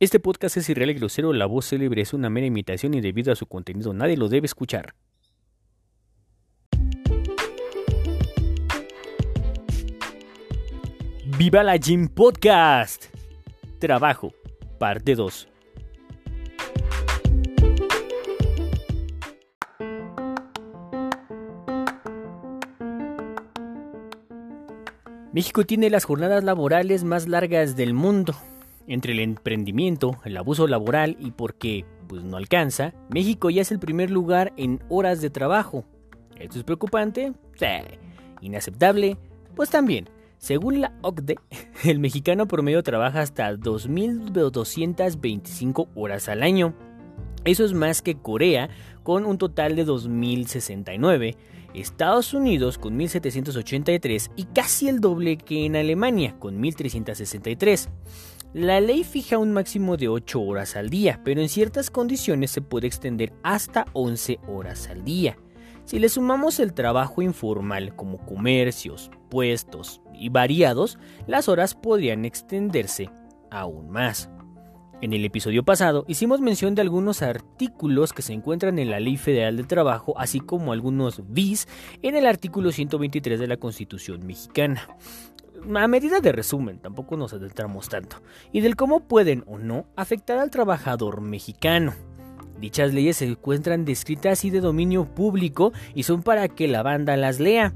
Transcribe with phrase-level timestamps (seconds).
[0.00, 3.32] Este podcast es irreal y grosero, la voz célebre es una mera imitación y debido
[3.32, 4.94] a su contenido nadie lo debe escuchar.
[11.36, 13.06] ¡Viva la Gym Podcast!
[13.80, 14.32] Trabajo,
[14.78, 15.48] parte 2.
[25.32, 28.36] México tiene las jornadas laborales más largas del mundo.
[28.88, 33.78] Entre el emprendimiento, el abuso laboral y porque pues no alcanza, México ya es el
[33.78, 35.84] primer lugar en horas de trabajo.
[36.36, 37.34] ¿Esto es preocupante?
[37.56, 37.66] Sí.
[38.40, 39.16] ¿Inaceptable?
[39.54, 40.10] Pues también.
[40.38, 41.36] Según la OCDE,
[41.84, 46.74] el mexicano promedio trabaja hasta 2.225 horas al año.
[47.44, 48.68] Eso es más que Corea,
[49.02, 51.36] con un total de 2.069,
[51.74, 57.88] Estados Unidos con 1.783 y casi el doble que en Alemania, con 1.363.
[58.54, 62.62] La ley fija un máximo de 8 horas al día, pero en ciertas condiciones se
[62.62, 65.36] puede extender hasta 11 horas al día.
[65.84, 73.10] Si le sumamos el trabajo informal como comercios, puestos y variados, las horas podrían extenderse
[73.50, 74.30] aún más.
[75.02, 79.18] En el episodio pasado hicimos mención de algunos artículos que se encuentran en la Ley
[79.18, 81.68] Federal del Trabajo, así como algunos bis
[82.00, 84.88] en el artículo 123 de la Constitución mexicana
[85.74, 90.38] a medida de resumen, tampoco nos adentramos tanto, y del cómo pueden o no afectar
[90.38, 91.94] al trabajador mexicano.
[92.60, 97.16] Dichas leyes se encuentran descritas y de dominio público y son para que la banda
[97.16, 97.72] las lea.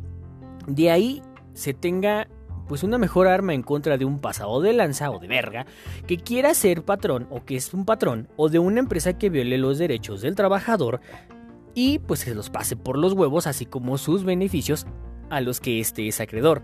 [0.67, 1.23] De ahí
[1.55, 2.27] se tenga
[2.67, 5.67] pues una mejor arma en contra de un pasado de lanza o de verga
[6.07, 9.59] que quiera ser patrón o que es un patrón o de una empresa que viole
[9.59, 11.01] los derechos del trabajador
[11.75, 14.87] y pues se los pase por los huevos así como sus beneficios
[15.31, 16.63] a los que éste es acreedor.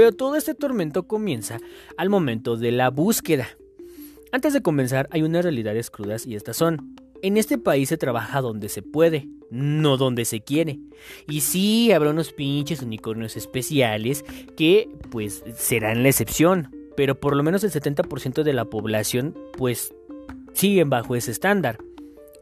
[0.00, 1.60] Pero todo este tormento comienza
[1.98, 3.46] al momento de la búsqueda.
[4.32, 6.96] Antes de comenzar hay unas realidades crudas y estas son.
[7.20, 10.78] En este país se trabaja donde se puede, no donde se quiere.
[11.28, 14.24] Y sí, habrá unos pinches unicornios especiales
[14.56, 16.74] que pues serán la excepción.
[16.96, 19.92] Pero por lo menos el 70% de la población pues
[20.54, 21.76] siguen bajo ese estándar.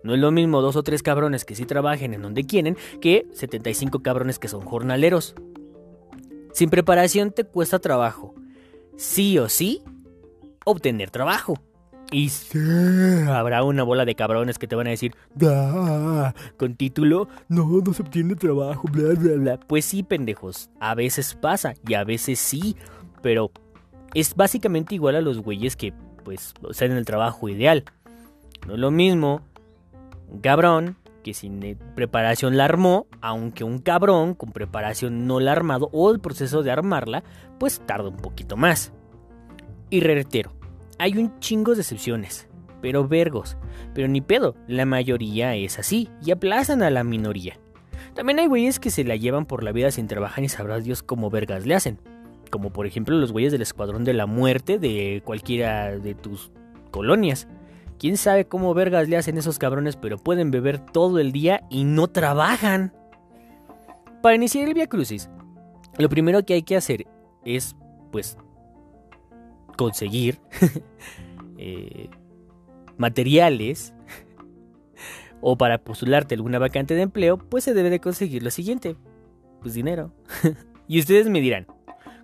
[0.05, 3.27] No es lo mismo dos o tres cabrones que sí trabajen en donde quieren que
[3.33, 5.35] 75 cabrones que son jornaleros.
[6.53, 8.35] Sin preparación te cuesta trabajo.
[8.97, 9.83] Sí o sí,
[10.65, 11.59] obtener trabajo.
[12.11, 12.31] Y
[13.29, 15.15] habrá una bola de cabrones que te van a decir,
[16.57, 19.61] con título, no, no se obtiene trabajo, bla, bla, bla.
[19.61, 22.77] Pues sí, pendejos, a veces pasa y a veces sí,
[23.21, 23.51] pero
[24.15, 25.93] es básicamente igual a los güeyes que,
[26.25, 27.85] pues, en el trabajo ideal.
[28.67, 29.43] No es lo mismo
[30.43, 35.57] cabrón que sin eh, preparación la armó, aunque un cabrón con preparación no la ha
[35.57, 37.23] armado o el proceso de armarla,
[37.59, 38.93] pues tarda un poquito más.
[39.91, 40.53] Y reitero,
[40.99, 42.49] hay un chingo de excepciones,
[42.81, 43.57] pero vergos,
[43.95, 47.59] pero ni pedo, la mayoría es así y aplazan a la minoría.
[48.15, 51.03] También hay güeyes que se la llevan por la vida sin trabajar y sabrá Dios
[51.03, 52.01] cómo vergas le hacen.
[52.51, 56.51] Como por ejemplo los güeyes del Escuadrón de la Muerte de cualquiera de tus
[56.91, 57.47] colonias
[57.99, 61.85] Quién sabe cómo vergas le hacen esos cabrones, pero pueden beber todo el día y
[61.85, 62.93] no trabajan.
[64.23, 65.29] Para iniciar el Via Crucis,
[65.99, 67.07] lo primero que hay que hacer
[67.45, 67.75] es,
[68.13, 68.39] pues,
[69.77, 70.41] conseguir
[71.59, 72.09] eh,
[72.97, 73.95] materiales
[75.41, 78.97] o para postularte alguna vacante de empleo, pues se debe de conseguir lo siguiente,
[79.61, 80.13] pues dinero.
[80.89, 81.67] y ustedes me dirán,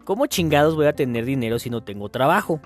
[0.05, 2.61] ¿cómo chingados voy a tener dinero si no tengo trabajo?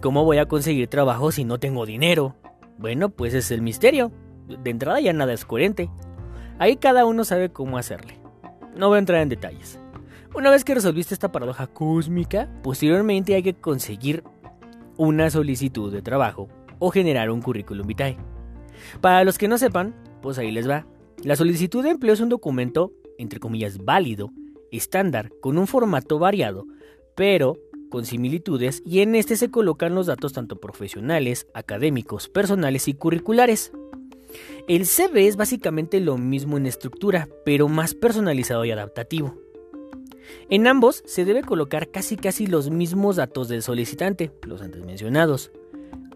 [0.00, 2.36] ¿Cómo voy a conseguir trabajo si no tengo dinero?
[2.78, 4.12] Bueno, pues es el misterio.
[4.62, 5.90] De entrada ya nada es coherente.
[6.58, 8.18] Ahí cada uno sabe cómo hacerle.
[8.76, 9.78] No voy a entrar en detalles.
[10.34, 14.24] Una vez que resolviste esta paradoja cósmica, posteriormente hay que conseguir
[14.96, 16.48] una solicitud de trabajo
[16.78, 18.16] o generar un currículum vitae.
[19.00, 20.86] Para los que no sepan, pues ahí les va.
[21.22, 24.30] La solicitud de empleo es un documento, entre comillas, válido,
[24.72, 26.66] estándar, con un formato variado,
[27.14, 27.56] pero
[27.94, 33.70] con similitudes y en este se colocan los datos tanto profesionales, académicos, personales y curriculares.
[34.66, 39.36] El CV es básicamente lo mismo en estructura, pero más personalizado y adaptativo.
[40.50, 45.52] En ambos se debe colocar casi casi los mismos datos del solicitante, los antes mencionados.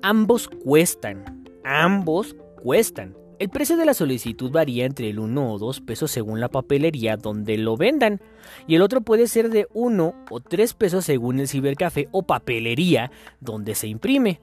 [0.03, 3.15] Ambos cuestan, ambos cuestan.
[3.38, 7.17] El precio de la solicitud varía entre el 1 o 2 pesos según la papelería
[7.17, 8.20] donde lo vendan,
[8.67, 13.12] y el otro puede ser de 1 o 3 pesos según el cibercafé o papelería
[13.40, 14.40] donde se imprime.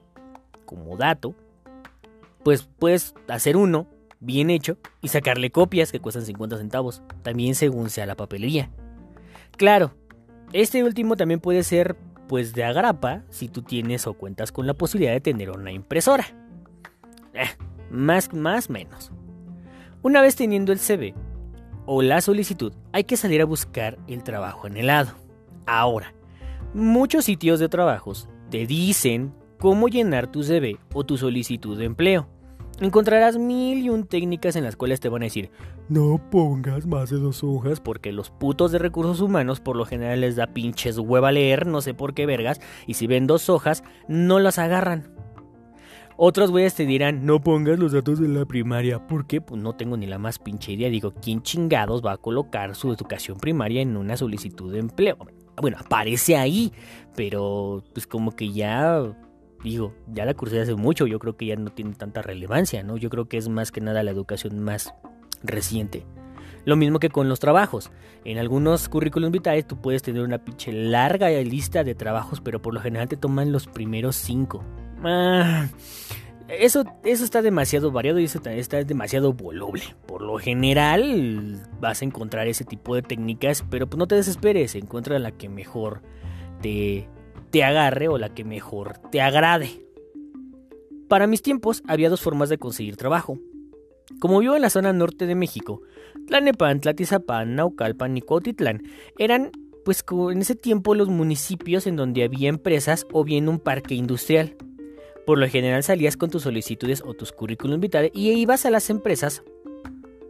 [0.64, 1.34] Como dato,
[2.42, 3.86] pues puedes hacer uno
[4.20, 8.70] bien hecho y sacarle copias que cuestan 50 centavos, también según sea la papelería.
[9.58, 9.92] Claro,
[10.54, 11.96] este último también puede ser
[12.28, 16.24] pues de agrapa si tú tienes o cuentas con la posibilidad de tener una impresora.
[17.34, 17.44] Eh,
[17.96, 19.12] más, más, menos.
[20.02, 21.14] Una vez teniendo el CV
[21.86, 25.12] o la solicitud, hay que salir a buscar el trabajo en helado.
[25.66, 26.14] Ahora,
[26.74, 32.28] muchos sitios de trabajos te dicen cómo llenar tu CV o tu solicitud de empleo.
[32.78, 35.50] Encontrarás mil y un técnicas en las cuales te van a decir,
[35.88, 40.20] no pongas más de dos hojas porque los putos de recursos humanos por lo general
[40.20, 43.82] les da pinches hueva leer, no sé por qué vergas, y si ven dos hojas,
[44.08, 45.15] no las agarran.
[46.18, 49.06] Otros güeyes te dirán, no pongas los datos de la primaria.
[49.06, 49.42] ¿Por qué?
[49.42, 50.88] Pues no tengo ni la más pinche idea.
[50.88, 55.18] Digo, ¿quién chingados va a colocar su educación primaria en una solicitud de empleo?
[55.60, 56.72] Bueno, aparece ahí,
[57.14, 59.14] pero pues como que ya
[59.62, 62.96] digo, ya la cursé hace mucho, yo creo que ya no tiene tanta relevancia, ¿no?
[62.96, 64.94] Yo creo que es más que nada la educación más
[65.42, 66.06] reciente.
[66.66, 67.92] Lo mismo que con los trabajos.
[68.24, 72.74] En algunos currículums vitae tú puedes tener una pinche larga lista de trabajos, pero por
[72.74, 74.64] lo general te toman los primeros cinco.
[75.04, 75.68] Ah,
[76.48, 79.82] eso, eso está demasiado variado y eso está demasiado voluble.
[80.06, 84.74] Por lo general vas a encontrar ese tipo de técnicas, pero pues no te desesperes,
[84.74, 86.02] encuentra la que mejor
[86.62, 87.08] te,
[87.50, 89.86] te agarre o la que mejor te agrade.
[91.08, 93.38] Para mis tiempos había dos formas de conseguir trabajo.
[94.20, 95.82] Como vivo en la zona norte de México,
[96.26, 98.82] Tlanepantla, Tizapán, Naucalpan y Cuautitlán
[99.18, 99.50] eran,
[99.84, 104.56] pues en ese tiempo, los municipios en donde había empresas o bien un parque industrial.
[105.26, 108.90] Por lo general salías con tus solicitudes o tus currículum vitae y ibas a las
[108.90, 109.42] empresas,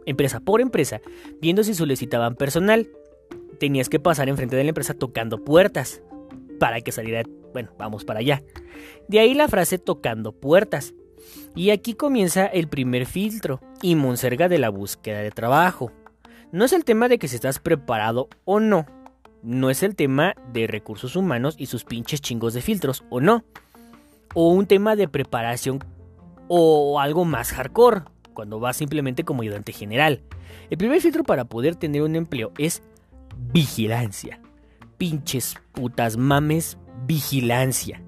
[0.07, 1.01] empresa por empresa,
[1.39, 2.89] viendo si solicitaban personal.
[3.59, 6.01] Tenías que pasar enfrente de la empresa tocando puertas
[6.59, 8.43] para que saliera, bueno, vamos para allá.
[9.07, 10.95] De ahí la frase tocando puertas.
[11.57, 15.91] Y aquí comienza el primer filtro y monserga de la búsqueda de trabajo.
[16.51, 18.85] No es el tema de que si estás preparado o no.
[19.43, 23.43] No es el tema de recursos humanos y sus pinches chingos de filtros o no.
[24.33, 25.83] O un tema de preparación
[26.47, 28.03] o algo más hardcore,
[28.33, 30.21] cuando vas simplemente como ayudante general.
[30.69, 32.81] El primer filtro para poder tener un empleo es
[33.51, 34.39] vigilancia
[34.97, 38.01] pinches putas mames vigilancia.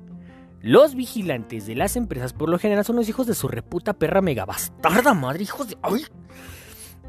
[0.62, 4.22] Los vigilantes de las empresas por lo general son los hijos de su reputa perra
[4.22, 5.78] mega bastarda madre, hijos de...
[5.82, 6.06] ¡Ay!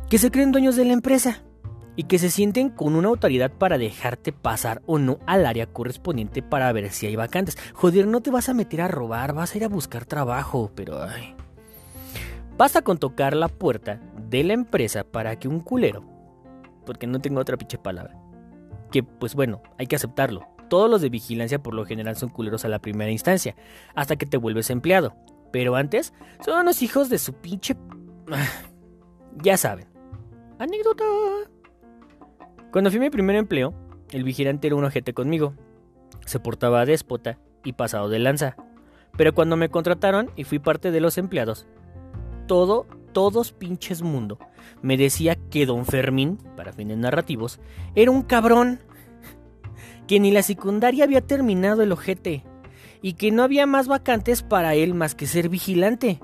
[0.09, 1.43] Que se creen dueños de la empresa
[1.97, 6.43] y que se sienten con una autoridad para dejarte pasar o no al área correspondiente
[6.43, 7.59] para ver si hay vacantes.
[7.75, 11.03] Joder, no te vas a meter a robar, vas a ir a buscar trabajo, pero
[11.03, 11.35] ay.
[12.57, 16.05] Basta con tocar la puerta de la empresa para que un culero,
[16.87, 18.17] porque no tengo otra pinche palabra,
[18.93, 20.47] que pues bueno, hay que aceptarlo.
[20.71, 23.57] Todos los de vigilancia por lo general son culeros a la primera instancia,
[23.95, 25.17] hasta que te vuelves empleado.
[25.53, 26.15] Pero antes,
[26.45, 27.77] son unos hijos de su pinche...
[29.43, 29.89] ya saben.
[30.61, 31.05] Anécdota.
[32.71, 33.75] Cuando fui mi primer empleo,
[34.13, 35.55] el vigilante era un ojete conmigo.
[36.25, 38.57] Se portaba déspota y pasado de lanza.
[39.17, 41.67] Pero cuando me contrataron y fui parte de los empleados,
[42.47, 44.39] todo, todos pinches mundo,
[44.83, 47.59] me decía que don Fermín, para fines narrativos,
[47.97, 48.81] era un cabrón,
[50.11, 52.43] que ni la secundaria había terminado el ojete,
[53.01, 56.19] y que no había más vacantes para él más que ser vigilante.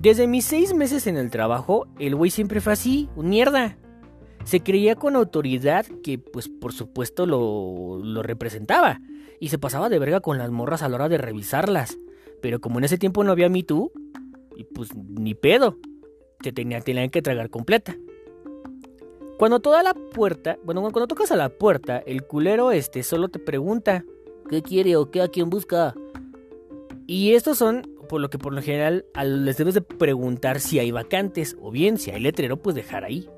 [0.00, 3.76] Desde mis seis meses en el trabajo, el güey siempre fue así, un mierda.
[4.44, 9.00] Se creía con autoridad que, pues por supuesto, lo, lo representaba,
[9.40, 11.98] y se pasaba de verga con las morras a la hora de revisarlas.
[12.40, 13.90] Pero como en ese tiempo no había Me Too,
[14.76, 15.76] pues ni pedo.
[16.40, 17.96] Te tenía, tenían que tragar completa.
[19.38, 23.38] Cuando toda la puerta, bueno, cuando tocas a la puerta, el culero este solo te
[23.38, 24.04] pregunta
[24.48, 25.94] qué quiere o qué a quién busca.
[27.06, 30.90] Y estos son por lo que por lo general les debes de preguntar si hay
[30.90, 33.28] vacantes o bien si hay letrero pues dejar ahí.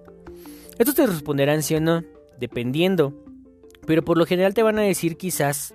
[0.79, 2.05] Estos te responderán sí o no,
[2.39, 3.13] dependiendo.
[3.85, 5.75] Pero por lo general te van a decir quizás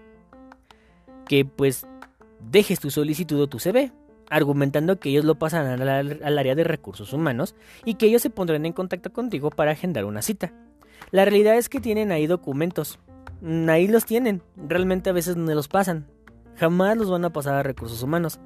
[1.28, 1.86] que pues
[2.40, 3.92] dejes tu solicitud o tu CV
[4.34, 8.66] argumentando que ellos lo pasan al, área de recursos humanos y que ellos se pondrán
[8.66, 10.52] en contacto contigo para agendar una cita.
[11.12, 12.98] La realidad es que tienen ahí documentos.
[13.42, 14.42] Mm, ahí los tienen.
[14.58, 16.08] Realmente a veces no los pasan.
[16.56, 18.40] Jamás los van a pasar a recursos humanos.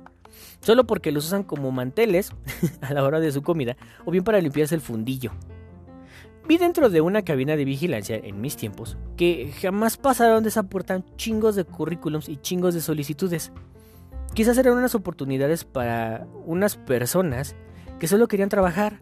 [0.59, 2.31] Solo porque los usan como manteles
[2.81, 5.31] a la hora de su comida o bien para limpiarse el fundillo.
[6.49, 10.63] Vi dentro de una cabina de vigilancia en mis tiempos que jamás pasaron de esa
[10.63, 13.51] puerta chingos de currículums y chingos de solicitudes.
[14.37, 17.55] Quizás eran unas oportunidades para unas personas
[17.97, 19.01] que solo querían trabajar,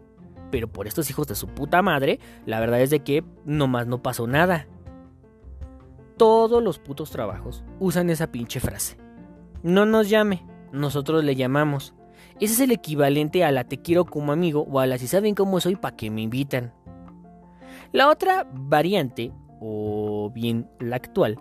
[0.50, 4.02] pero por estos hijos de su puta madre, la verdad es de que nomás no
[4.02, 4.66] pasó nada.
[6.16, 8.96] Todos los putos trabajos usan esa pinche frase.
[9.62, 11.92] No nos llame, nosotros le llamamos.
[12.40, 15.34] Ese es el equivalente a la te quiero como amigo o a la si saben
[15.34, 16.72] cómo soy para que me invitan.
[17.92, 21.38] La otra variante, o bien la actual,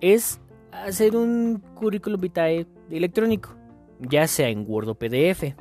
[0.00, 0.40] es
[0.72, 3.50] hacer un currículum vitae electrónico,
[4.00, 5.54] ya sea en Word o PDF.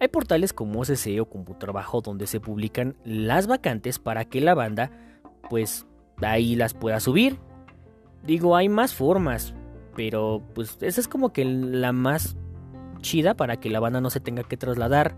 [0.00, 4.90] Hay portales como OCC o CompuTrabajo donde se publican las vacantes para que la banda,
[5.48, 5.86] pues,
[6.22, 7.38] ahí las pueda subir.
[8.22, 9.54] Digo, hay más formas,
[9.94, 12.36] pero pues esa es como que la más
[13.00, 15.14] chida para que la banda no se tenga que trasladar.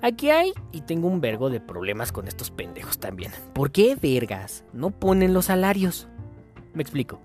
[0.00, 3.32] Aquí hay, y tengo un vergo de problemas con estos pendejos también.
[3.52, 6.08] ¿Por qué vergas no ponen los salarios?
[6.74, 7.20] Me explico.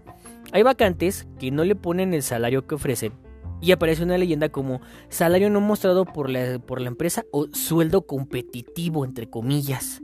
[0.54, 3.14] Hay vacantes que no le ponen el salario que ofrecen
[3.62, 8.04] y aparece una leyenda como salario no mostrado por la, por la empresa o sueldo
[8.06, 10.02] competitivo, entre comillas.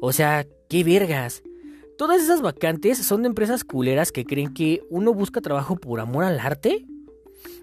[0.00, 1.42] O sea, qué vergas.
[1.98, 6.24] Todas esas vacantes son de empresas culeras que creen que uno busca trabajo por amor
[6.24, 6.84] al arte,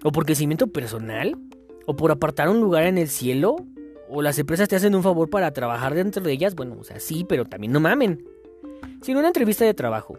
[0.02, 1.36] o por crecimiento personal,
[1.86, 3.56] o por apartar un lugar en el cielo,
[4.08, 6.54] o las empresas te hacen un favor para trabajar dentro de ellas.
[6.54, 8.24] Bueno, o sea, sí, pero también no mamen.
[9.02, 10.18] Si en una entrevista de trabajo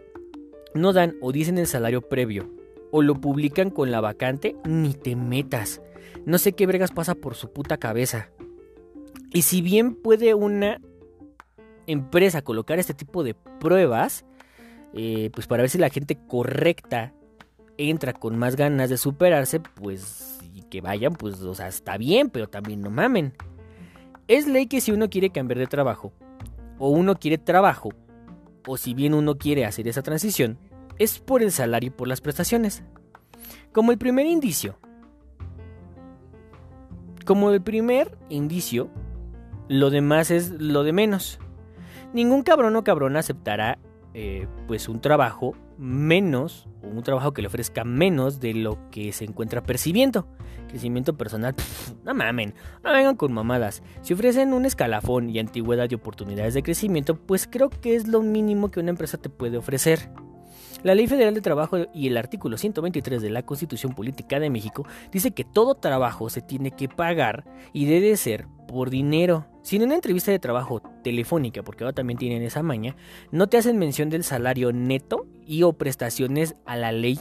[0.74, 2.50] no dan o dicen el salario previo
[2.96, 5.82] o lo publican con la vacante, ni te metas.
[6.24, 8.30] No sé qué vergas pasa por su puta cabeza.
[9.30, 10.80] Y si bien puede una
[11.86, 14.24] empresa colocar este tipo de pruebas,
[14.94, 17.12] eh, pues para ver si la gente correcta
[17.76, 22.30] entra con más ganas de superarse, pues y que vayan, pues, o sea, está bien,
[22.30, 23.34] pero también no mamen.
[24.26, 26.14] Es ley que si uno quiere cambiar de trabajo,
[26.78, 27.90] o uno quiere trabajo,
[28.66, 30.58] o si bien uno quiere hacer esa transición,
[30.98, 32.82] es por el salario y por las prestaciones.
[33.72, 34.78] Como el primer indicio.
[37.24, 38.88] Como el primer indicio,
[39.68, 41.38] lo demás es lo de menos.
[42.12, 43.78] Ningún cabrón o cabrona aceptará
[44.14, 49.24] eh, pues un trabajo menos, un trabajo que le ofrezca menos de lo que se
[49.24, 50.26] encuentra percibiendo.
[50.68, 51.54] Crecimiento personal,
[52.04, 53.82] no mamen, no vengan con mamadas.
[54.00, 58.22] Si ofrecen un escalafón y antigüedad y oportunidades de crecimiento, pues creo que es lo
[58.22, 60.10] mínimo que una empresa te puede ofrecer.
[60.82, 64.86] La Ley Federal de Trabajo y el artículo 123 de la Constitución Política de México
[65.10, 69.46] dice que todo trabajo se tiene que pagar y debe ser por dinero.
[69.62, 72.94] Si en una entrevista de trabajo telefónica, porque ahora también tienen esa maña,
[73.32, 77.18] no te hacen mención del salario neto y o prestaciones a la ley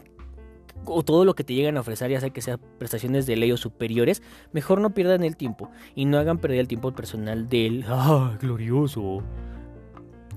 [0.85, 3.51] o todo lo que te llegan a ofrecer, ya sea que sean prestaciones de ley
[3.51, 4.21] o superiores,
[4.51, 8.38] mejor no pierdan el tiempo y no hagan perder el tiempo al personal del ah,
[8.39, 9.24] glorioso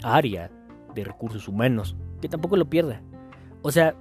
[0.02, 0.50] área
[0.94, 3.02] de recursos humanos, que tampoco lo pierda.
[3.62, 3.96] O sea,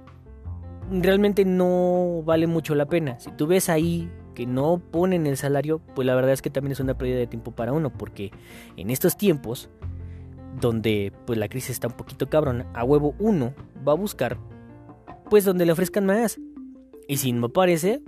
[0.90, 3.18] realmente no vale mucho la pena.
[3.20, 6.72] Si tú ves ahí que no ponen el salario, pues la verdad es que también
[6.72, 8.30] es una pérdida de tiempo para uno, porque
[8.76, 9.68] en estos tiempos,
[10.60, 13.54] donde pues la crisis está un poquito cabrón, a huevo uno
[13.86, 14.38] va a buscar
[15.28, 16.38] pues donde le ofrezcan más.
[17.06, 18.02] Y si no aparece,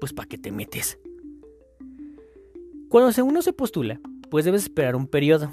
[0.00, 0.98] pues para qué te metes.
[2.88, 5.50] Cuando uno se postula, pues debes esperar un periodo.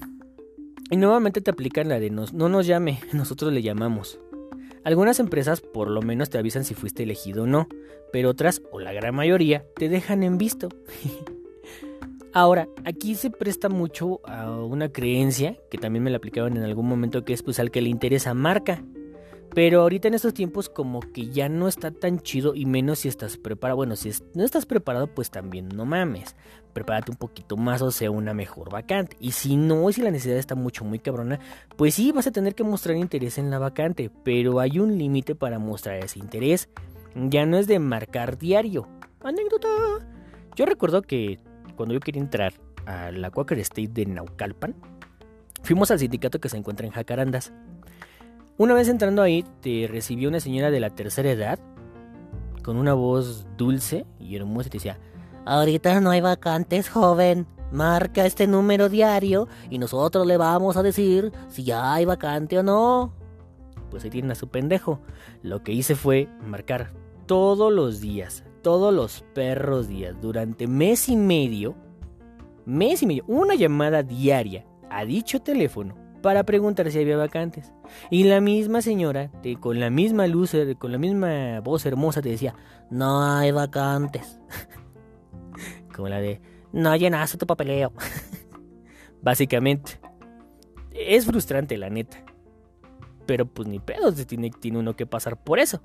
[0.89, 4.19] Y nuevamente te aplican la de nos, no nos llame, nosotros le llamamos.
[4.83, 7.67] Algunas empresas por lo menos te avisan si fuiste elegido o no,
[8.11, 10.69] pero otras, o la gran mayoría, te dejan en visto.
[12.33, 16.87] Ahora, aquí se presta mucho a una creencia, que también me la aplicaban en algún
[16.87, 18.83] momento, que es pues al que le interesa marca.
[19.53, 23.07] Pero ahorita en estos tiempos como que ya no está tan chido y menos si
[23.07, 23.77] estás preparado.
[23.77, 26.35] Bueno, si no estás preparado pues también no mames.
[26.73, 29.15] Prepárate un poquito más o sea una mejor vacante.
[29.19, 31.39] Y si no, si la necesidad está mucho, muy cabrona,
[31.77, 34.09] pues sí vas a tener que mostrar interés en la vacante.
[34.23, 36.67] Pero hay un límite para mostrar ese interés.
[37.15, 38.87] Ya no es de marcar diario.
[39.21, 39.67] Anécdota.
[40.55, 41.39] Yo recuerdo que
[41.75, 42.53] cuando yo quería entrar
[42.85, 44.75] a la Quaker State de Naucalpan,
[45.63, 47.53] fuimos al sindicato que se encuentra en Jacarandas.
[48.55, 51.57] Una vez entrando ahí, te recibió una señora de la tercera edad,
[52.61, 54.99] con una voz dulce y hermosa, y te decía,
[55.43, 57.47] Ahorita no hay vacantes, joven.
[57.71, 62.63] Marca este número diario y nosotros le vamos a decir si ya hay vacante o
[62.63, 63.11] no.
[63.89, 64.99] Pues ahí tienen a su pendejo.
[65.41, 66.91] Lo que hice fue marcar
[67.25, 71.73] todos los días, todos los perros días, durante mes y medio,
[72.65, 77.71] mes y medio, una llamada diaria a dicho teléfono para preguntar si había vacantes.
[78.09, 82.29] Y la misma señora, con la misma luz, eh, con la misma voz hermosa, te
[82.29, 82.55] decía,
[82.89, 84.39] no hay vacantes.
[85.95, 87.91] Como la de, no llenaste tu papeleo.
[89.21, 89.99] Básicamente.
[90.91, 92.23] Es frustrante, la neta.
[93.25, 95.81] Pero pues ni pedo, tiene, tiene uno que pasar por eso.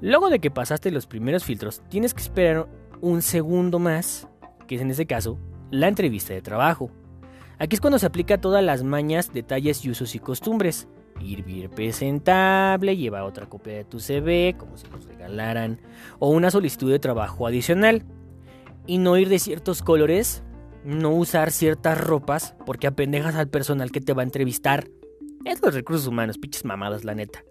[0.00, 2.68] Luego de que pasaste los primeros filtros, tienes que esperar
[3.00, 4.28] un segundo más,
[4.68, 5.36] que es en este caso
[5.70, 6.92] la entrevista de trabajo.
[7.62, 10.88] Aquí es cuando se aplica todas las mañas, detalles y usos y costumbres.
[11.20, 15.78] Ir bien presentable, llevar otra copia de tu CV, como si nos regalaran,
[16.18, 18.02] o una solicitud de trabajo adicional.
[18.88, 20.42] Y no ir de ciertos colores,
[20.84, 24.88] no usar ciertas ropas, porque apendejas al personal que te va a entrevistar.
[25.44, 27.44] Es los recursos humanos, pinches mamadas, la neta.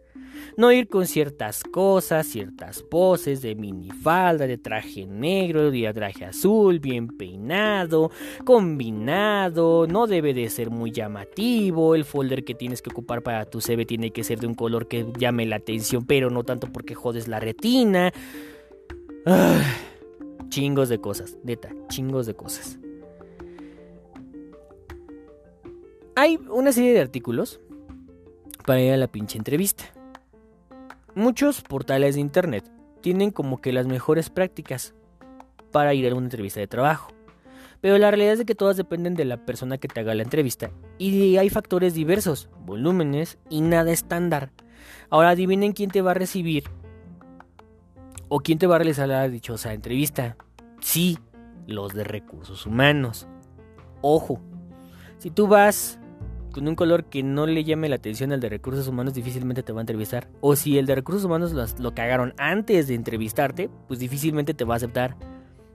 [0.58, 6.80] No ir con ciertas cosas, ciertas poses de minifalda, de traje negro, de traje azul,
[6.80, 8.12] bien peinado,
[8.46, 13.62] combinado, no debe de ser muy llamativo, el folder que tienes que ocupar para tu
[13.62, 16.96] CV tiene que ser de un color que llame la atención, pero no tanto porque
[16.96, 18.12] jodes la retina.
[20.50, 22.78] chingos de cosas, neta, chingos de cosas.
[26.16, 27.60] Hay una serie de artículos
[28.66, 29.86] para ir a la pinche entrevista.
[31.16, 34.94] Muchos portales de internet tienen como que las mejores prácticas
[35.72, 37.12] para ir a una entrevista de trabajo.
[37.82, 40.72] Pero la realidad es que todas dependen de la persona que te haga la entrevista.
[40.98, 44.52] Y hay factores diversos, volúmenes y nada estándar.
[45.10, 46.64] Ahora adivinen quién te va a recibir
[48.30, 50.38] o quién te va a realizar la dichosa entrevista.
[50.80, 51.18] Sí,
[51.68, 53.28] los de recursos humanos.
[54.02, 54.40] Ojo,
[55.18, 56.00] si tú vas
[56.52, 59.74] con un color que no le llame la atención al de recursos humanos, difícilmente te
[59.74, 60.30] va a entrevistar.
[60.42, 64.76] O si el de recursos humanos lo cagaron antes de entrevistarte, pues difícilmente te va
[64.76, 65.16] a aceptar.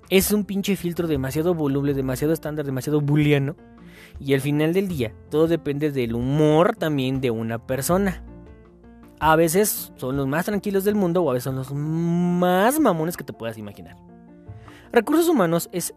[0.09, 3.56] Es un pinche filtro demasiado voluble, demasiado estándar, demasiado booleano.
[4.21, 8.23] Y al final del día, todo depende del humor también de una persona.
[9.18, 13.16] A veces son los más tranquilos del mundo o a veces son los más mamones
[13.16, 13.97] que te puedas imaginar.
[14.92, 15.95] Recursos humanos es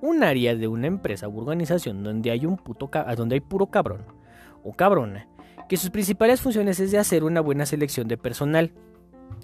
[0.00, 4.04] un área de una empresa u organización donde hay un puto donde hay puro cabrón
[4.62, 5.28] o cabrona,
[5.68, 8.72] que sus principales funciones es de hacer una buena selección de personal.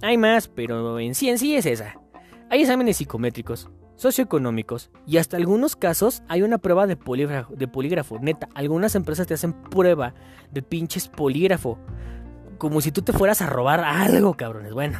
[0.02, 2.00] Hay más, pero en sí en sí es esa.
[2.50, 8.18] Hay exámenes psicométricos, socioeconómicos y hasta algunos casos hay una prueba de polígrafo, de polígrafo.
[8.20, 10.14] Neta, algunas empresas te hacen prueba
[10.52, 11.78] de pinches polígrafo.
[12.58, 14.72] Como si tú te fueras a robar algo, cabrones.
[14.72, 14.98] Bueno,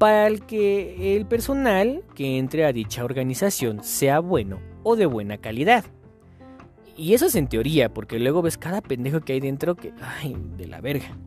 [0.00, 5.36] para el que el personal que entre a dicha organización sea bueno o de buena
[5.36, 5.84] calidad.
[6.96, 9.92] Y eso es en teoría, porque luego ves cada pendejo que hay dentro que...
[10.00, 11.18] ¡Ay, de la verga!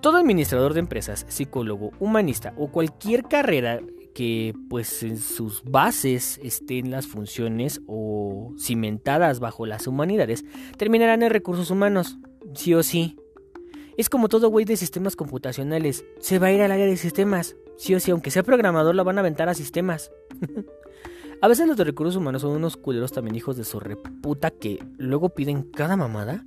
[0.00, 3.80] Todo administrador de empresas, psicólogo, humanista o cualquier carrera
[4.12, 10.44] que pues en sus bases estén las funciones o cimentadas bajo las humanidades,
[10.78, 12.18] terminarán en recursos humanos,
[12.54, 13.16] sí o sí.
[13.96, 16.04] Es como todo güey de sistemas computacionales.
[16.20, 17.56] Se va a ir al área de sistemas.
[17.76, 20.10] Sí o sí, aunque sea programador, lo van a aventar a sistemas.
[21.40, 24.78] a veces los de recursos humanos son unos culeros también hijos de su reputa que
[24.98, 26.44] luego piden cada mamada.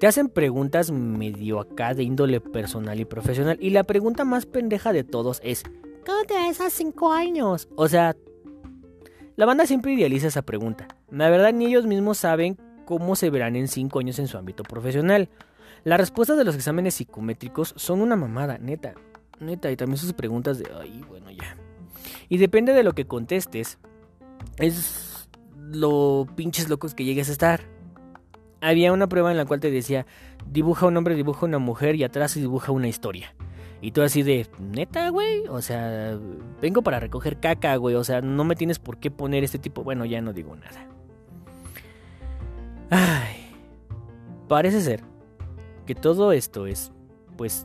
[0.00, 3.58] Te hacen preguntas medio acá de índole personal y profesional.
[3.60, 5.62] Y la pregunta más pendeja de todos es:
[6.06, 7.68] ¿Cómo te ves a 5 años?
[7.76, 8.16] O sea,
[9.36, 10.88] la banda siempre idealiza esa pregunta.
[11.10, 14.62] La verdad, ni ellos mismos saben cómo se verán en 5 años en su ámbito
[14.62, 15.30] profesional.
[15.86, 18.94] Las respuestas de los exámenes psicométricos son una mamada, neta.
[19.38, 21.56] Neta, y también sus preguntas de, ay, bueno, ya.
[22.28, 23.78] Y depende de lo que contestes,
[24.58, 27.60] es lo pinches locos que llegues a estar.
[28.60, 30.06] Había una prueba en la cual te decía,
[30.50, 33.36] dibuja un hombre, dibuja una mujer y atrás dibuja una historia.
[33.80, 36.18] Y tú así de, neta, güey, o sea,
[36.60, 39.84] vengo para recoger caca, güey, o sea, no me tienes por qué poner este tipo,
[39.84, 40.88] bueno, ya no digo nada.
[42.90, 43.54] Ay,
[44.48, 45.15] parece ser
[45.86, 46.92] que todo esto es,
[47.36, 47.64] pues,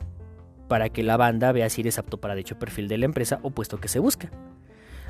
[0.68, 3.50] para que la banda vea si eres apto para dicho perfil de la empresa o
[3.50, 4.30] puesto que se busca.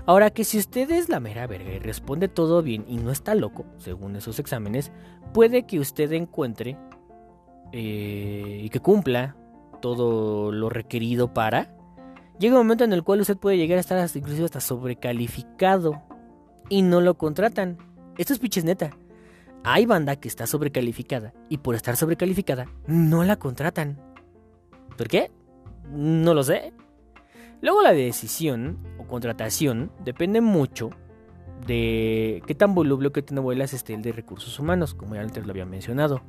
[0.05, 3.37] Ahora que si usted es la mera verga y responde todo bien y no está
[3.37, 4.91] loco, según esos exámenes,
[5.33, 6.77] puede que usted encuentre
[7.73, 9.37] eh, y que cumpla
[9.81, 11.77] todo lo requerido para.
[12.41, 16.03] Llega un momento en el cual usted puede llegar a estar hasta, inclusive hasta sobrecalificado
[16.69, 17.79] y no lo contratan.
[18.19, 18.97] Esto es piches neta.
[19.65, 24.01] Hay banda que está sobrecalificada y por estar sobrecalificada no la contratan.
[24.97, 25.31] ¿Por qué?
[25.91, 26.73] No lo sé.
[27.61, 30.91] Luego la decisión o contratación depende mucho
[31.67, 35.21] de qué tan voluble o qué tan abuelas esté el de recursos humanos, como ya
[35.21, 36.23] antes lo había mencionado,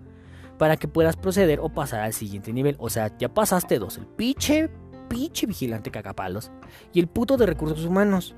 [0.60, 2.76] para que puedas proceder o pasar al siguiente nivel.
[2.78, 4.70] O sea, ya pasaste dos, el pinche,
[5.10, 6.52] pinche vigilante cagapalos
[6.94, 8.36] y el puto de recursos humanos.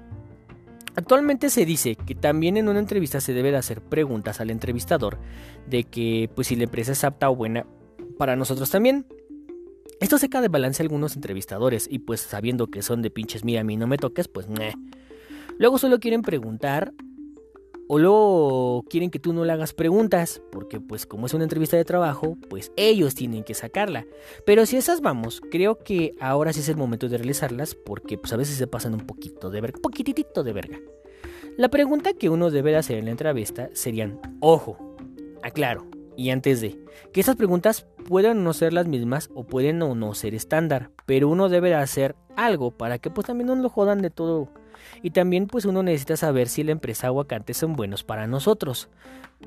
[0.96, 5.18] Actualmente se dice que también en una entrevista se debe de hacer preguntas al entrevistador
[5.68, 7.66] de que pues si la empresa es apta o buena
[8.18, 9.06] para nosotros también.
[10.00, 13.62] Esto seca de balance a algunos entrevistadores y pues sabiendo que son de pinches mira
[13.62, 14.74] a mí no me toques pues meh.
[15.58, 16.94] Luego solo quieren preguntar
[17.88, 21.78] o luego quieren que tú no le hagas preguntas, porque pues como es una entrevista
[21.78, 24.06] de trabajo, pues ellos tienen que sacarla.
[24.46, 28.34] Pero si esas vamos, creo que ahora sí es el momento de realizarlas, porque pues
[28.34, 30.80] a veces se pasan un poquito de verga, poquitito de verga.
[31.58, 34.78] La pregunta que uno debe de hacer en la entrevista serían, ojo,
[35.42, 35.86] aclaro,
[36.18, 36.80] y antes de.
[37.14, 41.30] Que estas preguntas pueden no ser las mismas o pueden o no ser estándar, pero
[41.30, 44.50] uno debe de hacer algo para que pues también no lo jodan de todo.
[45.02, 48.90] Y también pues uno necesita saber si la empresa aguacates son buenos para nosotros.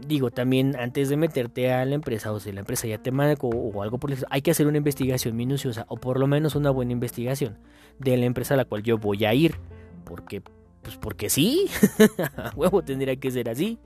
[0.06, 3.48] Digo, también antes de meterte a la empresa o si la empresa ya te marcó
[3.48, 6.70] o algo por eso, hay que hacer una investigación minuciosa o por lo menos una
[6.70, 7.58] buena investigación
[7.98, 9.56] de la empresa a la cual yo voy a ir.
[10.04, 10.42] Porque,
[10.82, 11.66] pues porque sí,
[12.56, 13.78] huevo tendría que ser así.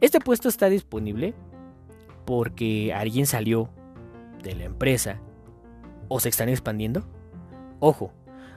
[0.00, 1.34] Este puesto está disponible
[2.24, 3.68] porque alguien salió
[4.42, 5.20] de la empresa
[6.08, 7.04] o se están expandiendo.
[7.80, 8.12] Ojo,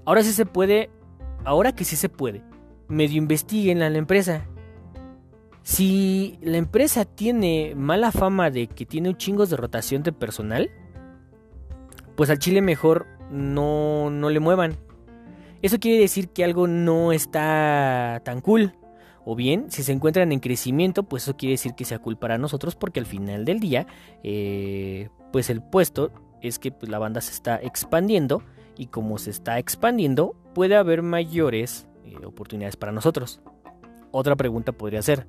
[0.05, 0.89] ahora sí se puede,
[1.43, 2.43] ahora que sí se puede,
[2.87, 4.45] medio investiguen a la empresa.
[5.63, 10.69] Si la empresa tiene mala fama de que tiene un chingos de rotación de personal,
[12.15, 14.77] pues al chile mejor no, no le muevan.
[15.61, 18.73] Eso quiere decir que algo no está tan cool.
[19.25, 22.37] O bien, si se encuentran en crecimiento, pues eso quiere decir que sea cool para
[22.37, 23.87] nosotros porque al final del día,
[24.23, 26.11] eh, pues el puesto
[26.41, 28.43] es que pues, la banda se está expandiendo
[28.77, 33.41] y como se está expandiendo, puede haber mayores eh, oportunidades para nosotros.
[34.11, 35.27] Otra pregunta podría ser,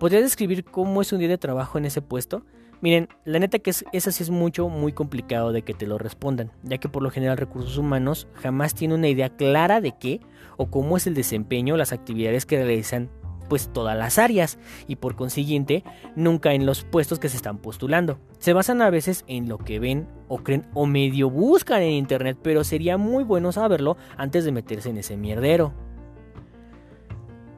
[0.00, 2.44] ¿podría describir cómo es un día de trabajo en ese puesto?
[2.82, 5.98] Miren, la neta que es, es así es mucho, muy complicado de que te lo
[5.98, 10.20] respondan, ya que por lo general recursos humanos jamás tiene una idea clara de qué
[10.58, 13.10] o cómo es el desempeño, las actividades que realizan
[13.48, 18.18] pues todas las áreas y por consiguiente nunca en los puestos que se están postulando.
[18.38, 22.38] Se basan a veces en lo que ven o creen o medio buscan en internet,
[22.42, 25.72] pero sería muy bueno saberlo antes de meterse en ese mierdero.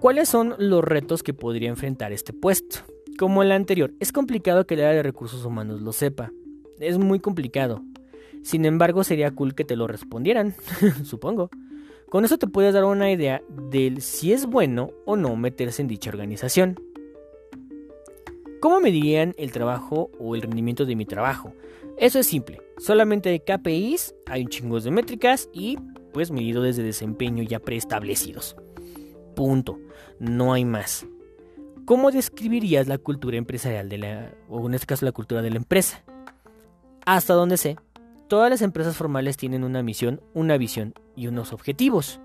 [0.00, 2.78] ¿Cuáles son los retos que podría enfrentar este puesto?
[3.18, 6.30] Como el anterior, es complicado que el área de recursos humanos lo sepa.
[6.78, 7.82] Es muy complicado.
[8.44, 10.54] Sin embargo, sería cool que te lo respondieran,
[11.04, 11.50] supongo.
[12.10, 15.88] Con eso te puedes dar una idea de si es bueno o no meterse en
[15.88, 16.80] dicha organización.
[18.60, 21.52] ¿Cómo medirían el trabajo o el rendimiento de mi trabajo?
[21.98, 22.62] Eso es simple.
[22.78, 25.78] Solamente hay KPIs, hay un chingo de métricas y
[26.12, 28.56] pues medido desde desempeño ya preestablecidos.
[29.36, 29.78] Punto.
[30.18, 31.06] No hay más.
[31.84, 35.56] ¿Cómo describirías la cultura empresarial de la, o en este caso la cultura de la
[35.56, 36.02] empresa?
[37.04, 37.76] Hasta donde sé,
[38.28, 42.20] Todas las empresas formales tienen una misión, una visión y unos objetivos,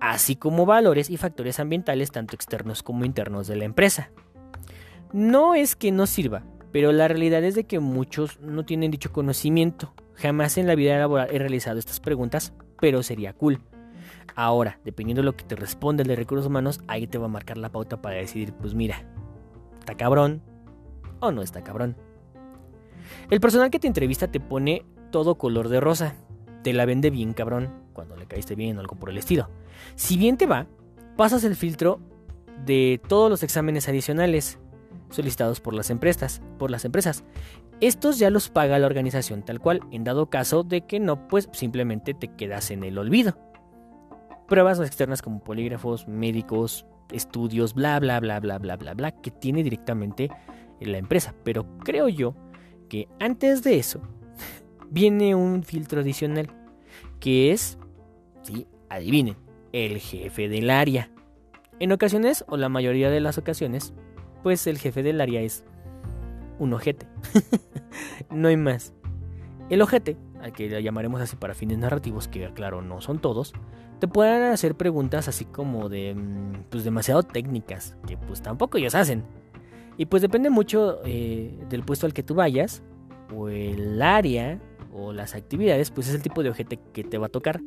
[0.00, 4.10] así como valores y factores ambientales tanto externos como internos de la empresa.
[5.12, 9.12] No es que no sirva, pero la realidad es de que muchos no tienen dicho
[9.12, 9.94] conocimiento.
[10.14, 13.60] Jamás en la vida laboral he realizado estas preguntas, pero sería cool.
[14.34, 17.28] Ahora, dependiendo de lo que te responde el de recursos humanos, ahí te va a
[17.28, 19.04] marcar la pauta para decidir, pues mira,
[19.78, 20.42] ¿está cabrón
[21.20, 21.96] o no está cabrón?
[23.30, 26.14] El personal que te entrevista te pone todo color de rosa.
[26.62, 29.48] Te la vende bien cabrón cuando le caíste bien o algo por el estilo.
[29.94, 30.66] Si bien te va,
[31.16, 32.00] pasas el filtro
[32.64, 34.58] de todos los exámenes adicionales
[35.10, 37.24] solicitados por las empresas, por las empresas.
[37.80, 41.48] Estos ya los paga la organización tal cual, en dado caso de que no, pues
[41.52, 43.36] simplemente te quedas en el olvido.
[44.48, 49.62] Pruebas externas como polígrafos, médicos, estudios, bla bla bla bla bla bla bla que tiene
[49.62, 50.30] directamente
[50.80, 52.34] la empresa, pero creo yo
[52.88, 54.00] que antes de eso
[54.90, 56.50] viene un filtro adicional,
[57.18, 57.78] que es,
[58.42, 59.36] sí, adivinen,
[59.72, 61.10] el jefe del área.
[61.78, 63.94] En ocasiones, o la mayoría de las ocasiones,
[64.42, 65.64] pues el jefe del área es
[66.58, 67.06] un ojete.
[68.30, 68.92] no hay más.
[69.70, 73.54] El ojete, al que llamaremos así para fines narrativos, que claro, no son todos,
[74.00, 78.94] te pueden hacer preguntas así como de, mm, pues demasiado técnicas, que pues tampoco ellos
[78.94, 79.24] hacen.
[79.96, 82.82] Y pues depende mucho eh, del puesto al que tú vayas,
[83.34, 84.58] o el área
[84.92, 87.60] o las actividades, pues es el tipo de ojete que te va a tocar.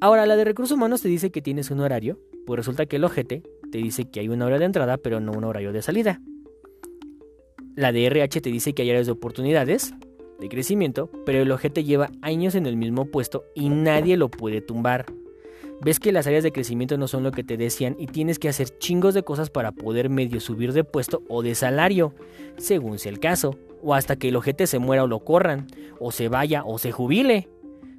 [0.00, 3.04] Ahora, la de recursos humanos te dice que tienes un horario, pues resulta que el
[3.04, 6.20] ojete te dice que hay una hora de entrada, pero no un horario de salida.
[7.74, 9.94] La de RH te dice que hay áreas de oportunidades,
[10.38, 14.60] de crecimiento, pero el ojete lleva años en el mismo puesto y nadie lo puede
[14.60, 15.06] tumbar.
[15.80, 18.48] Ves que las áreas de crecimiento no son lo que te decían y tienes que
[18.48, 22.14] hacer chingos de cosas para poder medio subir de puesto o de salario,
[22.56, 25.66] según sea el caso o hasta que el ojete se muera o lo corran,
[26.00, 27.48] o se vaya o se jubile.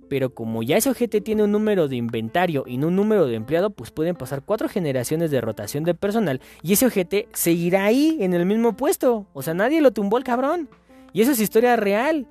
[0.09, 3.35] Pero como ya ese ojete tiene un número de inventario y no un número de
[3.35, 8.17] empleado, pues pueden pasar cuatro generaciones de rotación de personal y ese ojete seguirá ahí
[8.19, 9.27] en el mismo puesto.
[9.33, 10.69] O sea, nadie lo tumbó el cabrón.
[11.13, 12.27] Y eso es historia real.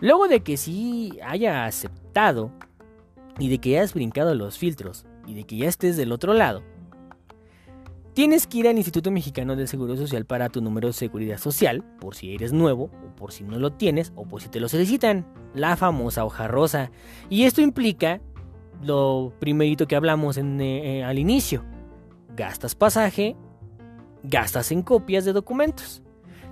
[0.00, 2.50] Luego de que sí haya aceptado
[3.38, 6.62] y de que hayas brincado los filtros y de que ya estés del otro lado,
[8.14, 11.82] Tienes que ir al Instituto Mexicano del Seguro Social para tu número de seguridad social,
[11.98, 14.68] por si eres nuevo, o por si no lo tienes, o por si te lo
[14.68, 15.26] solicitan.
[15.54, 16.90] La famosa hoja rosa.
[17.30, 18.20] Y esto implica
[18.82, 21.64] lo primerito que hablamos en, eh, al inicio.
[22.36, 23.34] Gastas pasaje,
[24.22, 26.02] gastas en copias de documentos.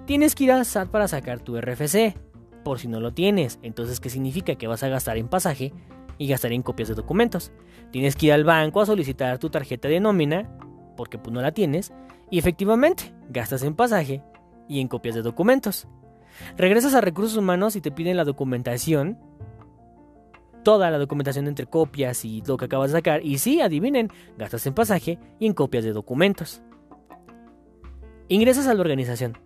[0.06, 2.16] Tienes que ir al SAT para sacar tu RFC,
[2.64, 3.58] por si no lo tienes.
[3.60, 4.54] Entonces, ¿qué significa?
[4.54, 5.74] Que vas a gastar en pasaje
[6.20, 7.50] y gastar en copias de documentos.
[7.90, 10.54] Tienes que ir al banco a solicitar tu tarjeta de nómina,
[10.94, 11.94] porque pues no la tienes,
[12.28, 14.22] y efectivamente, gastas en pasaje
[14.68, 15.88] y en copias de documentos.
[16.58, 19.18] Regresas a recursos humanos y te piden la documentación,
[20.62, 24.66] toda la documentación entre copias y lo que acabas de sacar, y sí, adivinen, gastas
[24.66, 26.60] en pasaje y en copias de documentos.
[28.28, 29.38] Ingresas a la organización.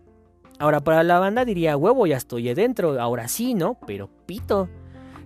[0.58, 3.78] Ahora para la banda diría, huevo, ya estoy adentro, ahora sí, ¿no?
[3.86, 4.68] Pero pito.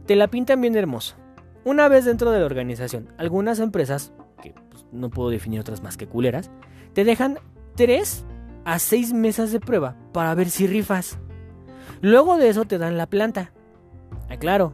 [0.05, 1.17] Te la pintan bien hermoso.
[1.65, 5.97] Una vez dentro de la organización, algunas empresas, que pues, no puedo definir otras más
[5.97, 6.51] que culeras,
[6.95, 7.39] te dejan
[7.77, 8.25] 3
[8.65, 11.19] a 6 mesas de prueba para ver si rifas.
[12.01, 13.53] Luego de eso te dan la planta.
[14.29, 14.73] Aclaro.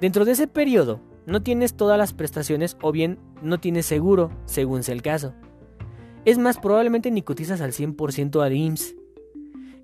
[0.00, 4.82] Dentro de ese periodo no tienes todas las prestaciones o bien no tienes seguro, según
[4.82, 5.34] sea el caso.
[6.24, 8.94] Es más, probablemente ni cotizas al 100% al IMSS.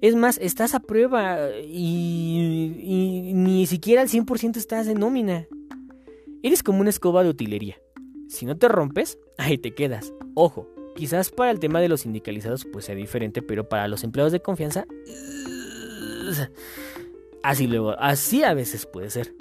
[0.01, 5.47] Es más, estás a prueba y, y ni siquiera al 100% estás en nómina.
[6.43, 7.77] Eres como una escoba de utilería.
[8.29, 10.13] Si no te rompes, ahí te quedas.
[10.35, 14.33] Ojo, quizás para el tema de los sindicalizados pues sea diferente, pero para los empleados
[14.33, 14.87] de confianza
[17.43, 19.35] así luego, así a veces puede ser.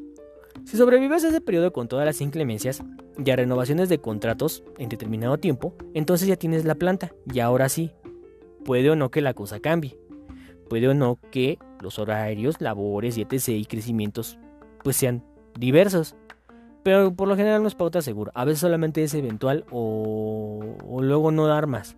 [0.66, 2.84] Si sobrevives ese periodo con todas las inclemencias
[3.18, 7.68] y a renovaciones de contratos en determinado tiempo, entonces ya tienes la planta y ahora
[7.68, 7.92] sí,
[8.64, 9.98] puede o no que la cosa cambie.
[10.70, 13.50] Puede o no que los horarios, labores y etc.
[13.50, 14.38] y crecimientos
[14.84, 15.24] pues sean
[15.60, 16.16] diversos.
[16.84, 18.32] Pero por lo general no es pauta segura.
[18.36, 21.96] A veces solamente es eventual o, o luego no dar más.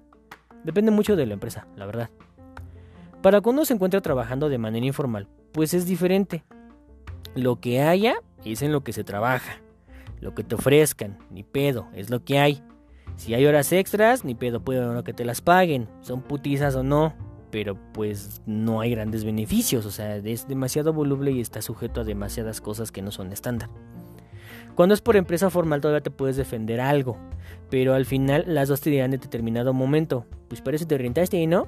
[0.63, 2.09] Depende mucho de la empresa, la verdad.
[3.21, 6.43] Para cuando se encuentra trabajando de manera informal, pues es diferente.
[7.35, 9.61] Lo que haya es en lo que se trabaja.
[10.19, 12.63] Lo que te ofrezcan, ni pedo, es lo que hay.
[13.15, 15.87] Si hay horas extras, ni pedo, puede no que te las paguen.
[16.01, 17.13] Son putizas o no,
[17.51, 19.85] pero pues no hay grandes beneficios.
[19.85, 23.69] O sea, es demasiado voluble y está sujeto a demasiadas cosas que no son estándar.
[24.75, 27.17] Cuando es por empresa formal todavía te puedes defender algo,
[27.69, 31.37] pero al final las dos te dirán en determinado momento, pues para eso te orientaste
[31.37, 31.67] y no.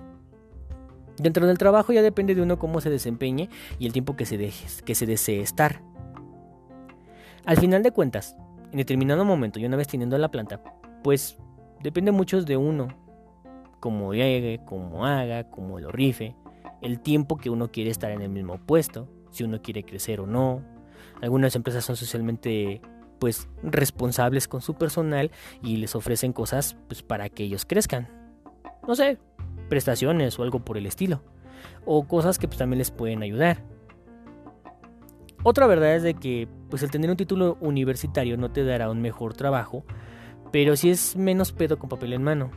[1.17, 4.37] Dentro del trabajo ya depende de uno cómo se desempeñe y el tiempo que se,
[4.37, 5.81] deje, que se desee estar.
[7.45, 8.35] Al final de cuentas,
[8.71, 10.61] en determinado momento y una vez teniendo la planta,
[11.03, 11.37] pues
[11.81, 12.87] depende mucho de uno,
[13.79, 16.35] cómo llegue, cómo haga, cómo lo rife,
[16.81, 20.27] el tiempo que uno quiere estar en el mismo puesto, si uno quiere crecer o
[20.27, 20.63] no.
[21.21, 22.81] Algunas empresas son socialmente
[23.19, 28.07] pues responsables con su personal y les ofrecen cosas pues para que ellos crezcan.
[28.87, 29.17] No sé,
[29.69, 31.21] prestaciones o algo por el estilo.
[31.85, 33.63] O cosas que pues también les pueden ayudar.
[35.43, 39.01] Otra verdad es de que pues el tener un título universitario no te dará un
[39.01, 39.85] mejor trabajo,
[40.51, 42.49] pero si es menos pedo con papel en mano.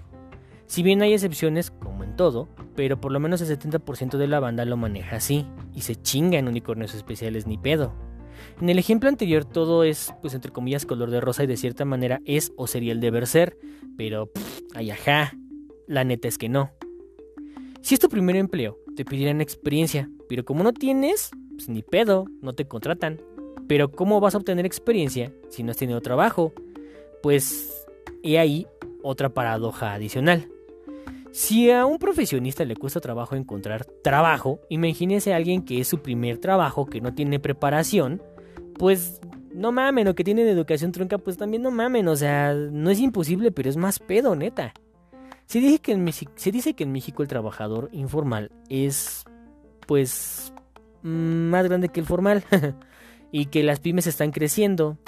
[0.66, 4.38] Si bien hay excepciones, como en todo, pero por lo menos el 70% de la
[4.38, 7.92] banda lo maneja así, y se chinga en unicornios especiales ni pedo.
[8.60, 11.84] En el ejemplo anterior todo es, pues entre comillas, color de rosa y de cierta
[11.84, 13.56] manera es o sería el deber ser,
[13.96, 14.30] pero,
[14.74, 15.34] ay ajá,
[15.86, 16.70] la neta es que no.
[17.80, 22.26] Si es tu primer empleo, te pedirán experiencia, pero como no tienes, pues ni pedo,
[22.42, 23.20] no te contratan.
[23.66, 26.52] Pero ¿cómo vas a obtener experiencia si no has tenido trabajo?
[27.22, 27.86] Pues
[28.22, 28.66] he ahí
[29.02, 30.48] otra paradoja adicional.
[31.38, 36.02] Si a un profesionista le cuesta trabajo encontrar trabajo, imagínese a alguien que es su
[36.02, 38.20] primer trabajo, que no tiene preparación,
[38.76, 39.20] pues
[39.54, 42.98] no mamen, o que tienen educación trunca, pues también no mamen, o sea, no es
[42.98, 44.74] imposible, pero es más pedo, neta.
[45.46, 49.24] Se dice que en, México, se dice que en México el trabajador informal es,
[49.86, 50.52] pues,
[51.04, 52.42] mm, más grande que el formal
[53.30, 54.98] y que las pymes están creciendo.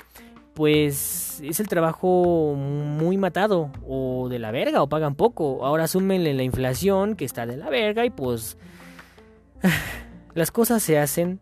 [0.54, 5.64] Pues es el trabajo muy matado o de la verga o pagan poco.
[5.64, 8.58] Ahora súmenle la inflación que está de la verga y pues
[10.34, 11.40] las cosas se hacen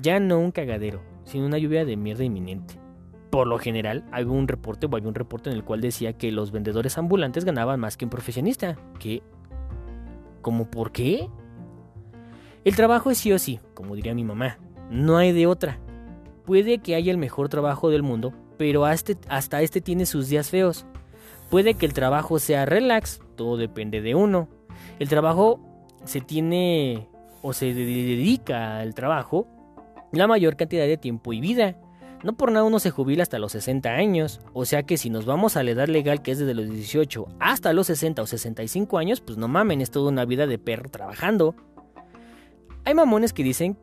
[0.00, 2.86] ya no un cagadero, sino una lluvia de mierda inminente
[3.36, 6.32] por lo general, había un reporte o había un reporte en el cual decía que
[6.32, 8.78] los vendedores ambulantes ganaban más que un profesionista.
[8.98, 9.22] ¿Qué?
[10.40, 11.28] ¿Cómo por qué?
[12.64, 14.58] El trabajo es sí o sí, como diría mi mamá.
[14.90, 15.78] No hay de otra.
[16.46, 20.86] Puede que haya el mejor trabajo del mundo, pero hasta este, tiene sus días feos.
[21.50, 24.48] Puede que el trabajo sea relax, todo depende de uno.
[24.98, 25.60] El trabajo
[26.04, 27.08] se tiene
[27.42, 29.46] o se dedica al trabajo
[30.12, 31.76] la mayor cantidad de tiempo y vida.
[32.22, 35.26] No por nada uno se jubila hasta los 60 años, o sea que si nos
[35.26, 38.98] vamos a la edad legal que es desde los 18 hasta los 60 o 65
[38.98, 41.54] años, pues no mamen, es toda una vida de perro trabajando.
[42.84, 43.76] Hay mamones que dicen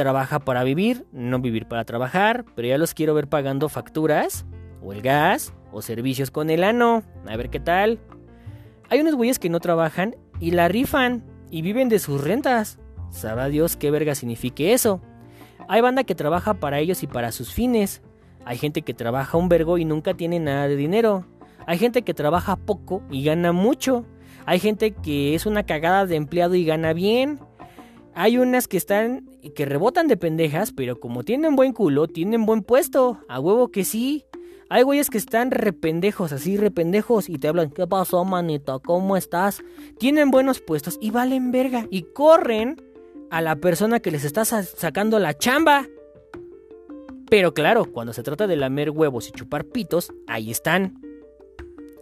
[0.00, 4.46] trabaja para vivir, no vivir para trabajar, pero ya los quiero ver pagando facturas,
[4.82, 8.00] o el gas, o servicios con el ano, a ver qué tal.
[8.88, 12.78] Hay unos güeyes que no trabajan y la rifan y viven de sus rentas.
[13.10, 15.02] Sabrá Dios qué verga signifique eso.
[15.68, 18.00] Hay banda que trabaja para ellos y para sus fines.
[18.46, 21.26] Hay gente que trabaja un vergo y nunca tiene nada de dinero.
[21.66, 24.06] Hay gente que trabaja poco y gana mucho.
[24.46, 27.38] Hay gente que es una cagada de empleado y gana bien.
[28.14, 32.62] Hay unas que están que rebotan de pendejas, pero como tienen buen culo, tienen buen
[32.62, 33.18] puesto.
[33.28, 34.24] A huevo que sí.
[34.68, 38.80] Hay güeyes que están rependejos, así rependejos, y te hablan, ¿qué pasó, manito?
[38.80, 39.62] ¿Cómo estás?
[39.98, 41.86] Tienen buenos puestos y valen verga.
[41.90, 42.80] Y corren
[43.30, 45.86] a la persona que les está sacando la chamba.
[47.28, 51.00] Pero claro, cuando se trata de lamer huevos y chupar pitos, ahí están.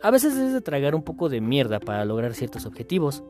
[0.00, 3.24] A veces es de tragar un poco de mierda para lograr ciertos objetivos.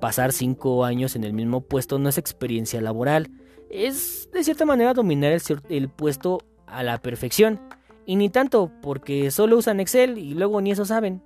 [0.00, 3.30] Pasar cinco años en el mismo puesto no es experiencia laboral,
[3.70, 5.32] es de cierta manera dominar
[5.68, 7.60] el, puesto a la perfección.
[8.04, 11.22] Y ni tanto, porque solo usan Excel y luego ni eso saben.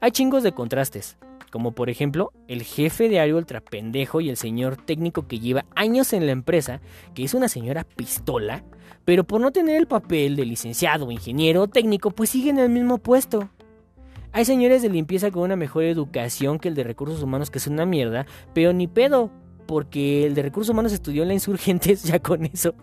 [0.00, 1.16] Hay chingos de contrastes,
[1.50, 6.12] como por ejemplo el jefe de área ultra y el señor técnico que lleva años
[6.12, 6.80] en la empresa,
[7.14, 8.64] que es una señora pistola,
[9.04, 12.68] pero por no tener el papel de licenciado, ingeniero o técnico, pues sigue en el
[12.68, 13.48] mismo puesto.
[14.34, 17.66] Hay señores de limpieza con una mejor educación que el de recursos humanos, que es
[17.66, 19.30] una mierda, pero ni pedo,
[19.66, 22.74] porque el de recursos humanos estudió en la Insurgentes ya con eso.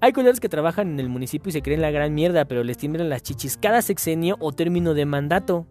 [0.00, 2.76] Hay culeros que trabajan en el municipio y se creen la gran mierda, pero les
[2.76, 5.66] tiemblan las chichis cada sexenio o término de mandato.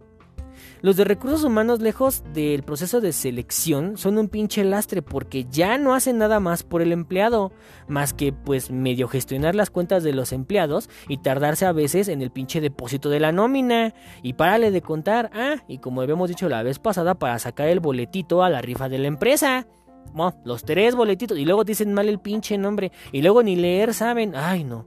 [0.84, 5.78] Los de recursos humanos, lejos del proceso de selección, son un pinche lastre porque ya
[5.78, 7.54] no hacen nada más por el empleado,
[7.88, 12.22] más que pues medio gestionar las cuentas de los empleados y tardarse a veces en
[12.22, 13.94] el pinche depósito de la nómina.
[14.24, 17.80] Y párale de contar, ah, y como habíamos dicho la vez pasada, para sacar el
[17.80, 19.66] boletito a la rifa de la empresa.
[20.12, 23.94] Bueno, los tres boletitos y luego dicen mal el pinche nombre y luego ni leer
[23.94, 24.36] saben.
[24.36, 24.86] Ay, no.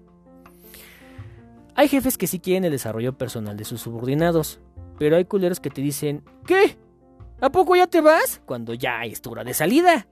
[1.74, 4.60] Hay jefes que sí quieren el desarrollo personal de sus subordinados,
[4.98, 6.78] pero hay culeros que te dicen, ¿qué?
[7.40, 8.40] ¿A poco ya te vas?
[8.46, 10.06] Cuando ya es tu hora de salida.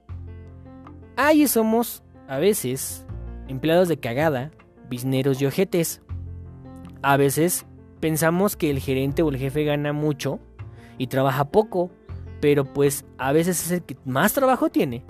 [1.15, 3.05] Ahí somos, a veces,
[3.47, 4.51] empleados de cagada,
[4.89, 6.01] bisneros y ojetes.
[7.01, 7.65] A veces
[7.99, 10.39] pensamos que el gerente o el jefe gana mucho
[10.97, 11.89] y trabaja poco,
[12.41, 15.03] pero pues a veces es el que más trabajo tiene.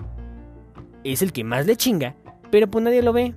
[1.04, 2.16] Es el que más le chinga,
[2.50, 3.34] pero pues nadie lo ve.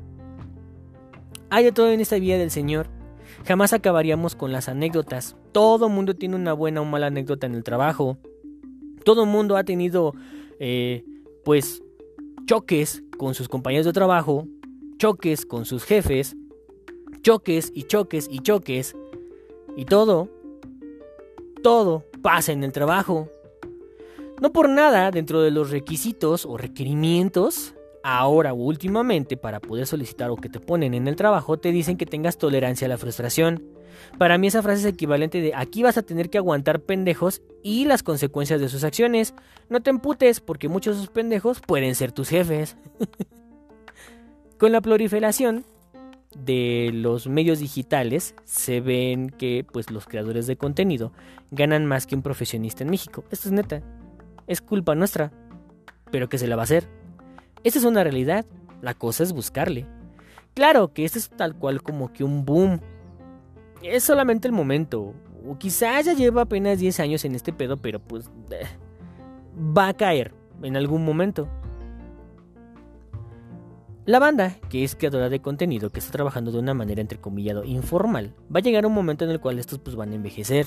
[1.50, 2.99] Hay de todo en esta vida del Señor
[3.46, 5.36] Jamás acabaríamos con las anécdotas.
[5.52, 8.18] Todo mundo tiene una buena o mala anécdota en el trabajo.
[9.04, 10.14] Todo mundo ha tenido,
[10.60, 11.04] eh,
[11.44, 11.82] pues,
[12.46, 14.48] choques con sus compañeros de trabajo,
[14.98, 16.36] choques con sus jefes,
[17.22, 18.96] choques y choques y choques.
[19.76, 20.30] Y todo,
[21.64, 23.30] todo pasa en el trabajo.
[24.42, 27.74] No por nada, dentro de los requisitos o requerimientos,
[28.04, 32.06] ahora últimamente para poder solicitar o que te ponen en el trabajo, te dicen que
[32.06, 33.64] tengas tolerancia a la frustración.
[34.18, 37.86] Para mí esa frase es equivalente de aquí vas a tener que aguantar pendejos y
[37.86, 39.34] las consecuencias de sus acciones.
[39.70, 42.78] No te emputes porque muchos de esos pendejos pueden ser tus jefes.
[44.58, 45.66] Con la proliferación
[46.36, 51.12] de los medios digitales se ven que pues los creadores de contenido
[51.52, 53.24] ganan más que un profesionista en México.
[53.32, 53.82] Esto es neta.
[54.48, 55.32] Es culpa nuestra.
[56.12, 56.99] Pero ¿qué se la va a hacer?
[57.64, 58.46] Esta es una realidad,
[58.82, 59.86] la cosa es buscarle.
[60.54, 62.80] Claro que este es tal cual como que un boom.
[63.82, 65.14] Es solamente el momento.
[65.48, 68.66] O quizás ya lleva apenas 10 años en este pedo, pero pues eh,
[69.58, 71.48] va a caer en algún momento.
[74.06, 78.34] La banda, que es creadora de contenido, que está trabajando de una manera entrecomillado informal,
[78.54, 80.66] va a llegar un momento en el cual estos pues van a envejecer.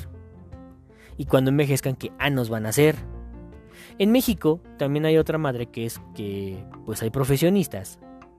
[1.17, 2.97] Y cuando envejezcan, ¿qué años van a hacer?
[3.99, 7.99] En México también hay otra madre que es que pues hay profesionistas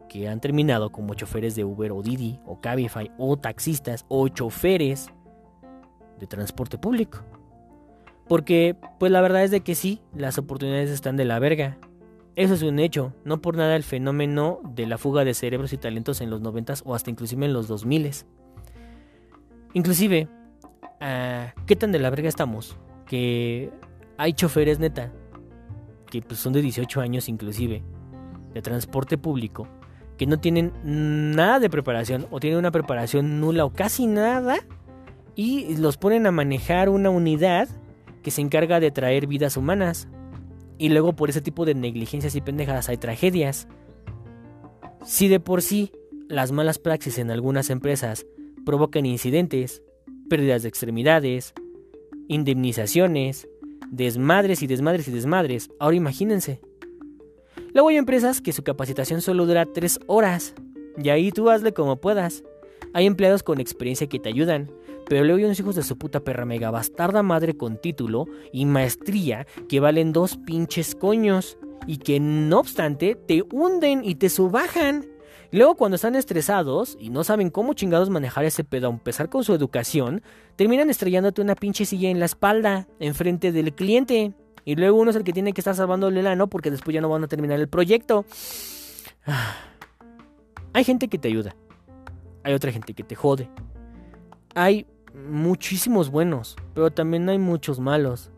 [0.10, 5.10] que han terminado como choferes de Uber o Didi o Cabify o taxistas o choferes
[6.20, 7.20] de transporte público.
[8.28, 11.78] Porque pues la verdad es de que sí, las oportunidades están de la verga.
[12.36, 15.78] Eso es un hecho, no por nada el fenómeno de la fuga de cerebros y
[15.78, 18.12] talentos en los 90 o hasta inclusive en los 2000
[19.74, 20.28] Inclusive,
[21.00, 22.78] ah, ¿qué tan de la verga estamos?
[23.06, 23.72] Que
[24.18, 25.12] hay choferes neta
[26.13, 27.82] que pues, son de 18 años inclusive,
[28.54, 29.67] de transporte público,
[30.15, 34.58] que no tienen nada de preparación o tienen una preparación nula o casi nada
[35.36, 37.67] y los ponen a manejar una unidad
[38.21, 40.08] que se encarga de traer vidas humanas.
[40.78, 43.68] Y luego por ese tipo de negligencias y pendejadas hay tragedias.
[45.03, 45.91] Si de por sí
[46.30, 48.28] las malas praxis en algunas empresas
[48.66, 49.82] provocan incidentes,
[50.30, 51.55] pérdidas de extremidades,
[52.28, 53.47] indemnizaciones,
[53.94, 55.70] desmadres y desmadres y desmadres.
[55.80, 56.60] Ahora imagínense.
[57.74, 60.56] Luego hay empresas que su capacitación solo dura 3 horas.
[60.98, 62.44] Y ahí tú hazle como puedas.
[62.94, 64.72] Hay empleados con experiencia que te ayudan,
[65.08, 68.66] pero luego hay unos hijos de su puta perra mega bastarda madre con título y
[68.66, 75.12] maestría que valen dos pinches coños y que no obstante te hunden y te subajan.
[75.54, 79.43] Luego cuando están estresados y no saben cómo chingados manejar ese pedo a empezar con
[79.43, 80.24] su educación,
[80.56, 84.34] terminan estrellándote una pinche silla en la espalda, enfrente del cliente.
[84.66, 87.01] Y luego uno es el que tiene que estar salvándole el ano porque después ya
[87.01, 88.26] no van a terminar el proyecto.
[90.74, 91.56] Hay gente que te ayuda.
[92.43, 93.47] Hay otra gente que te jode.
[94.56, 98.32] Hay muchísimos buenos, pero también hay muchos malos.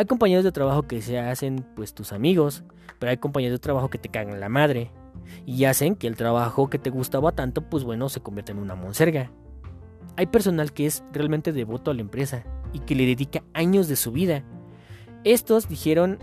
[0.00, 2.64] Hay compañeros de trabajo que se hacen pues tus amigos,
[2.98, 4.90] pero hay compañeros de trabajo que te cagan la madre
[5.44, 8.74] y hacen que el trabajo que te gustaba tanto pues bueno se convierta en una
[8.74, 9.30] monserga.
[10.16, 13.96] Hay personal que es realmente devoto a la empresa y que le dedica años de
[13.96, 14.42] su vida.
[15.22, 16.18] Estos dijeron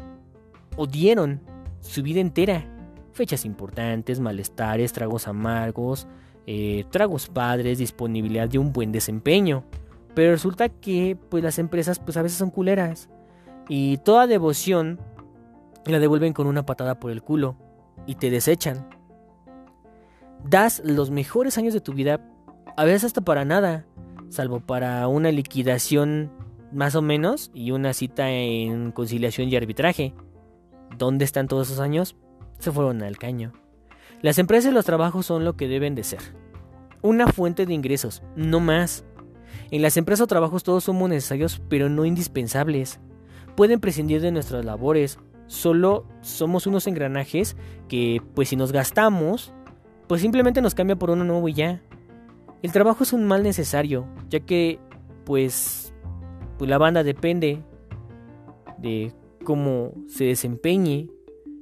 [0.75, 1.39] o dieron
[1.79, 2.65] su vida entera.
[3.13, 6.07] Fechas importantes, malestares, tragos amargos,
[6.47, 9.65] eh, tragos padres, disponibilidad de un buen desempeño.
[10.15, 13.07] Pero resulta que pues las empresas pues a veces son culeras.
[13.69, 14.99] Y toda devoción
[15.85, 17.55] la devuelven con una patada por el culo.
[18.05, 18.87] Y te desechan.
[20.43, 22.21] Das los mejores años de tu vida,
[22.75, 23.85] a veces hasta para nada.
[24.29, 26.31] Salvo para una liquidación
[26.71, 30.13] más o menos y una cita en conciliación y arbitraje.
[30.97, 32.15] ¿Dónde están todos esos años?
[32.59, 33.53] Se fueron al caño.
[34.21, 36.19] Las empresas y los trabajos son lo que deben de ser.
[37.01, 39.05] Una fuente de ingresos, no más.
[39.69, 42.99] En las empresas o trabajos todos somos necesarios, pero no indispensables.
[43.57, 47.57] Pueden prescindir de nuestras labores, solo somos unos engranajes
[47.89, 49.53] que, pues si nos gastamos,
[50.07, 51.81] pues simplemente nos cambia por uno nuevo y ya.
[52.61, 54.79] El trabajo es un mal necesario, ya que,
[55.25, 55.93] pues,
[56.57, 57.61] pues la banda depende
[58.77, 59.11] de
[59.43, 61.09] cómo se desempeñe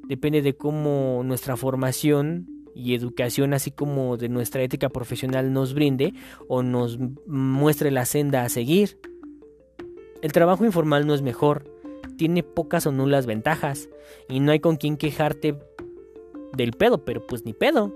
[0.07, 6.13] depende de cómo nuestra formación y educación, así como de nuestra ética profesional nos brinde
[6.47, 8.99] o nos muestre la senda a seguir.
[10.21, 11.74] El trabajo informal no es mejor,
[12.17, 13.89] tiene pocas o nulas ventajas
[14.29, 15.57] y no hay con quien quejarte
[16.53, 17.93] del pedo, pero pues ni pedo.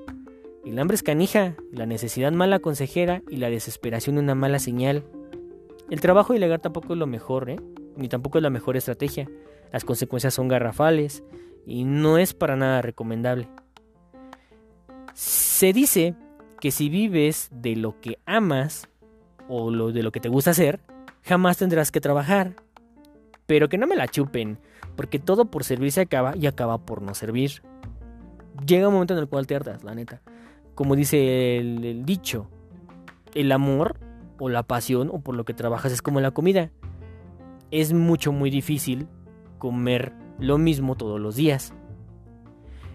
[0.65, 5.03] El hambre es canija, la necesidad mala consejera y la desesperación una mala señal.
[5.89, 7.55] El trabajo ilegal tampoco es lo mejor, ¿eh?
[7.95, 9.29] ni tampoco es la mejor estrategia.
[9.71, 11.23] Las consecuencias son garrafales
[11.65, 13.47] y no es para nada recomendable.
[15.13, 16.15] Se dice
[16.59, 18.87] que si vives de lo que amas
[19.47, 20.79] o de lo que te gusta hacer,
[21.23, 22.55] jamás tendrás que trabajar.
[23.49, 24.59] Pero que no me la chupen,
[24.95, 27.63] porque todo por servir se acaba y acaba por no servir.
[28.63, 30.21] Llega un momento en el cual te hartas, la neta.
[30.75, 32.47] Como dice el, el dicho,
[33.33, 33.97] el amor
[34.37, 36.69] o la pasión o por lo que trabajas es como la comida.
[37.71, 39.07] Es mucho, muy difícil
[39.57, 41.73] comer lo mismo todos los días.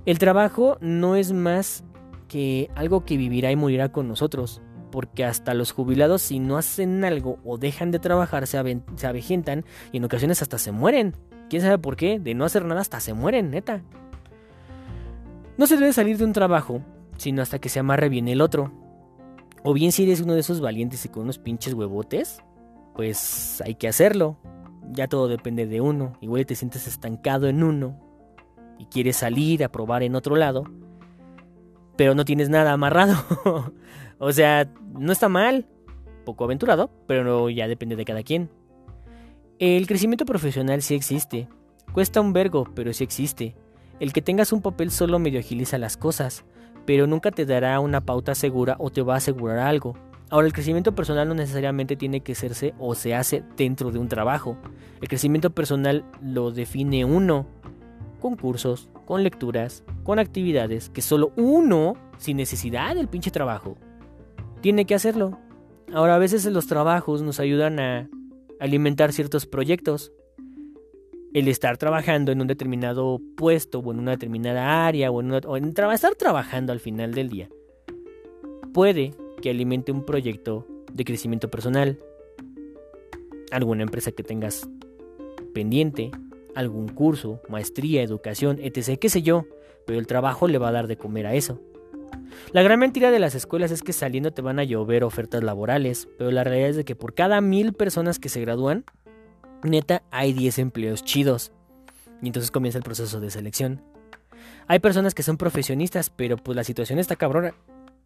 [0.06, 1.82] El trabajo no es más
[2.28, 4.62] que algo que vivirá y morirá con nosotros,
[4.94, 9.96] porque hasta los jubilados si no hacen algo o dejan de trabajar se, avejentan y
[9.96, 11.16] en ocasiones hasta se mueren.
[11.50, 12.20] ¿Quién sabe por qué?
[12.20, 13.82] De no hacer nada hasta se mueren, neta.
[15.58, 16.80] No se debe salir de un trabajo,
[17.16, 18.70] sino hasta que se amarre bien el otro.
[19.64, 22.40] O bien si eres uno de esos valientes y con unos pinches huevotes,
[22.94, 24.38] pues hay que hacerlo
[24.92, 26.12] ya todo depende de uno.
[26.20, 27.98] Igual te sientes estancado en uno
[28.78, 30.64] y quieres salir a probar en otro lado,
[31.96, 33.16] pero no tienes nada amarrado.
[34.24, 34.66] o sea,
[34.98, 35.66] no está mal,
[36.24, 38.48] poco aventurado, pero ya depende de cada quien.
[39.58, 41.46] El crecimiento profesional sí existe.
[41.92, 43.54] Cuesta un vergo, pero sí existe.
[44.00, 46.46] El que tengas un papel solo medio agiliza las cosas,
[46.86, 49.94] pero nunca te dará una pauta segura o te va a asegurar algo.
[50.30, 54.08] Ahora, el crecimiento personal no necesariamente tiene que hacerse o se hace dentro de un
[54.08, 54.56] trabajo.
[55.02, 57.46] El crecimiento personal lo define uno,
[58.20, 63.76] con cursos, con lecturas, con actividades, que solo uno, sin necesidad del pinche trabajo,
[64.64, 65.38] tiene que hacerlo.
[65.92, 68.08] Ahora, a veces los trabajos nos ayudan a
[68.58, 70.10] alimentar ciertos proyectos.
[71.34, 75.56] El estar trabajando en un determinado puesto o en una determinada área o en, o
[75.58, 77.50] en estar trabajando al final del día
[78.72, 79.12] puede
[79.42, 81.98] que alimente un proyecto de crecimiento personal,
[83.50, 84.66] alguna empresa que tengas
[85.52, 86.10] pendiente,
[86.54, 89.44] algún curso, maestría, educación, etc., qué sé yo,
[89.84, 91.60] pero el trabajo le va a dar de comer a eso.
[92.52, 96.08] La gran mentira de las escuelas es que saliendo te van a llover ofertas laborales,
[96.18, 98.84] pero la realidad es de que por cada mil personas que se gradúan,
[99.62, 101.52] neta hay 10 empleos chidos.
[102.22, 103.82] Y entonces comienza el proceso de selección.
[104.66, 107.54] Hay personas que son profesionistas, pero pues la situación está cabrona.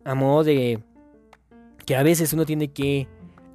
[0.05, 0.83] A modo de
[1.85, 3.09] que a veces uno tiene que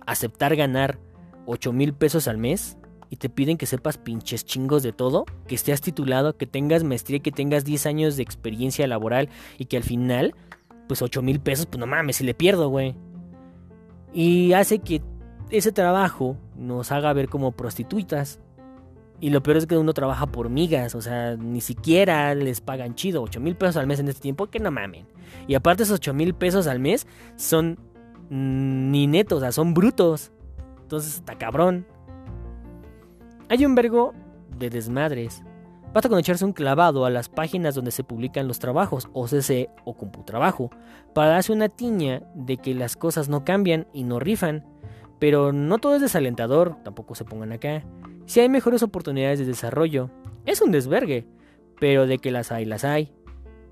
[0.05, 0.97] aceptar ganar
[1.45, 2.77] 8 mil pesos al mes
[3.13, 7.19] y te piden que sepas pinches chingos de todo, que estés titulado, que tengas maestría,
[7.19, 10.33] que tengas 10 años de experiencia laboral y que al final,
[10.87, 12.95] pues 8 mil pesos, pues no mames, si le pierdo, güey.
[14.15, 15.03] Y hace que
[15.51, 18.39] ese trabajo nos haga ver como prostitutas.
[19.19, 22.95] Y lo peor es que uno trabaja por migas, o sea, ni siquiera les pagan
[22.95, 25.05] chido, 8 mil pesos al mes en este tiempo, que no mamen.
[25.47, 27.05] Y aparte esos 8 mil pesos al mes
[27.35, 27.77] son
[28.31, 30.31] mm, ni netos, o sea, son brutos.
[30.81, 31.85] Entonces está cabrón.
[33.49, 34.13] Hay un vergo
[34.57, 35.43] de desmadres.
[35.93, 39.95] Basta con echarse un clavado a las páginas donde se publican los trabajos, OCC o
[39.95, 40.71] Computrabajo,
[41.13, 44.65] para darse una tiña de que las cosas no cambian y no rifan.
[45.19, 47.83] Pero no todo es desalentador, tampoco se pongan acá.
[48.25, 50.09] Si hay mejores oportunidades de desarrollo,
[50.45, 51.27] es un desvergue,
[51.79, 53.13] pero de que las hay, las hay.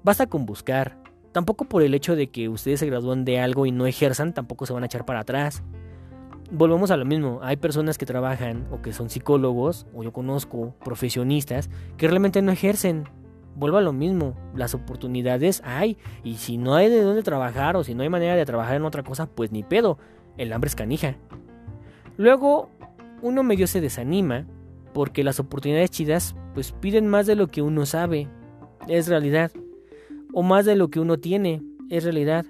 [0.04, 1.02] Basta con buscar.
[1.32, 4.66] Tampoco por el hecho de que ustedes se gradúan de algo y no ejerzan, tampoco
[4.66, 5.64] se van a echar para atrás
[6.52, 7.40] volvemos a lo mismo.
[7.42, 12.52] Hay personas que trabajan o que son psicólogos, o yo conozco profesionistas, que realmente no
[12.52, 13.06] ejercen.
[13.56, 14.36] Vuelvo a lo mismo.
[14.56, 15.98] Las oportunidades hay.
[16.24, 18.86] Y si no hay de dónde trabajar o si no hay manera de trabajar en
[18.86, 19.98] otra cosa, pues ni pedo.
[20.38, 21.16] El hambre es canija.
[22.18, 22.70] Luego,
[23.22, 24.46] uno medio se desanima
[24.94, 28.28] porque las oportunidades chidas pues piden más de lo que uno sabe.
[28.88, 29.52] Es realidad.
[30.34, 31.62] O más de lo que uno tiene.
[31.90, 32.46] Es realidad.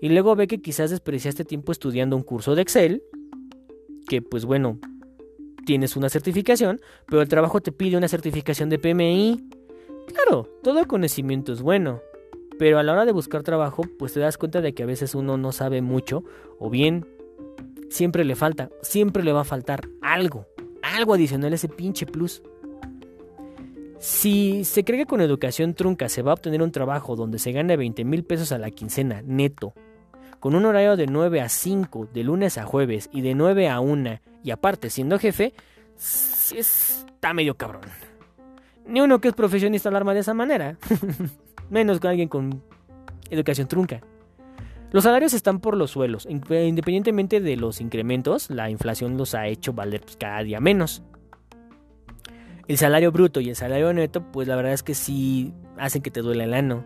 [0.00, 3.02] Y luego ve que quizás despreciaste tiempo estudiando un curso de Excel
[4.06, 4.78] que pues bueno,
[5.64, 9.48] tienes una certificación, pero el trabajo te pide una certificación de PMI.
[10.06, 12.00] Claro, todo conocimiento es bueno,
[12.58, 15.14] pero a la hora de buscar trabajo, pues te das cuenta de que a veces
[15.14, 16.24] uno no sabe mucho,
[16.58, 17.06] o bien
[17.88, 20.46] siempre le falta, siempre le va a faltar algo,
[20.82, 22.42] algo adicional a ese pinche plus.
[23.98, 27.52] Si se cree que con educación trunca se va a obtener un trabajo donde se
[27.52, 29.72] gane 20 mil pesos a la quincena neto,
[30.44, 33.80] con un horario de 9 a 5, de lunes a jueves, y de 9 a
[33.80, 35.54] 1, y aparte siendo jefe,
[36.54, 37.84] está medio cabrón.
[38.86, 40.76] Ni uno que es profesionista alarma de esa manera.
[41.70, 42.62] Menos que alguien con
[43.30, 44.02] educación trunca.
[44.92, 46.28] Los salarios están por los suelos.
[46.28, 51.02] Independientemente de los incrementos, la inflación los ha hecho valer pues, cada día menos.
[52.68, 56.10] El salario bruto y el salario neto, pues la verdad es que sí hacen que
[56.10, 56.84] te duele el ano.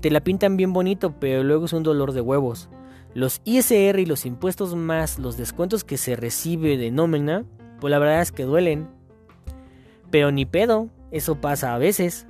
[0.00, 2.70] Te la pintan bien bonito, pero luego es un dolor de huevos.
[3.14, 7.44] Los ISR y los impuestos más los descuentos que se recibe de nómina,
[7.80, 8.88] pues la verdad es que duelen.
[10.10, 12.26] Pero ni pedo, eso pasa a veces.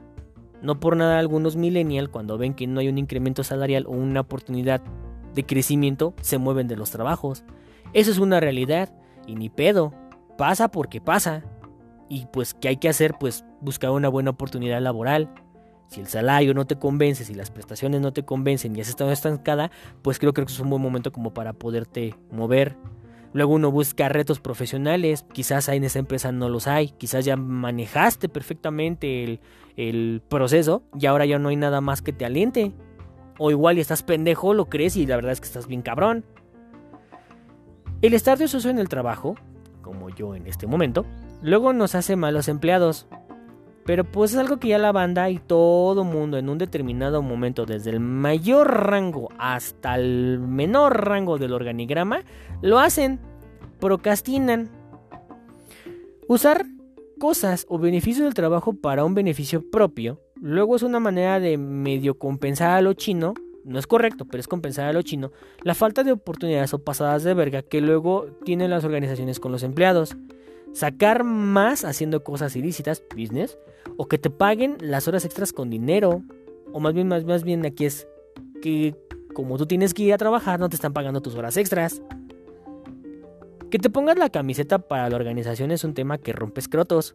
[0.61, 4.21] No por nada algunos millennial cuando ven que no hay un incremento salarial o una
[4.21, 4.81] oportunidad
[5.35, 7.45] de crecimiento se mueven de los trabajos.
[7.93, 8.93] Eso es una realidad
[9.27, 9.93] y ni pedo.
[10.37, 11.45] Pasa porque pasa.
[12.09, 13.15] Y pues ¿qué hay que hacer?
[13.19, 15.33] Pues buscar una buena oportunidad laboral.
[15.93, 19.13] Si el salario no te convence, si las prestaciones no te convencen y has estado
[19.13, 19.71] estancada,
[20.01, 22.77] pues creo, que es un buen momento como para poderte mover.
[23.35, 28.31] Luego uno busca retos profesionales, quizás en esa empresa no los hay, quizás ya manejaste
[28.31, 29.39] perfectamente
[29.77, 32.73] el, proceso y ahora ya no hay nada más que te aliente.
[33.39, 36.25] O igual estás pendejo, lo crees y la verdad es que estás bien cabrón.
[38.01, 39.35] El estar de en el trabajo,
[39.83, 41.05] como yo en este momento,
[41.43, 43.07] luego nos hace malos empleados.
[43.85, 47.67] Pero pues es algo que ya la banda y todo mundo en un determinado momento,
[47.67, 52.23] desde el mayor rango hasta el menor rango del organigrama,
[52.61, 53.19] lo hacen,
[53.81, 54.71] procrastinan.
[56.29, 56.65] Usar
[57.19, 62.19] cosas o beneficios del trabajo para un beneficio propio, luego es una manera de medio
[62.19, 66.05] compensar a lo chino, no es correcto, pero es compensar a lo chino, la falta
[66.05, 70.17] de oportunidades o pasadas de verga que luego tienen las organizaciones con los empleados
[70.73, 73.59] sacar más haciendo cosas ilícitas, business,
[73.97, 76.23] o que te paguen las horas extras con dinero,
[76.73, 78.07] o más bien, más, bien aquí es
[78.61, 78.97] que
[79.35, 82.03] como tú tienes que ir a trabajar, no te están pagando tus horas extras.
[83.71, 87.15] Que te pongas la camiseta para la organización es un tema que rompe escrotos.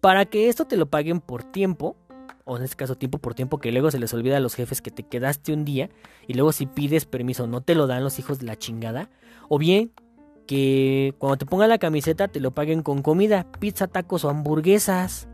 [0.00, 1.96] Para que esto te lo paguen por tiempo,
[2.44, 4.82] o en este caso tiempo por tiempo, que luego se les olvida a los jefes
[4.82, 5.90] que te quedaste un día
[6.26, 9.10] y luego si pides permiso no te lo dan los hijos de la chingada,
[9.48, 9.92] o bien
[10.50, 15.28] que cuando te pongan la camiseta te lo paguen con comida, pizza, tacos o hamburguesas.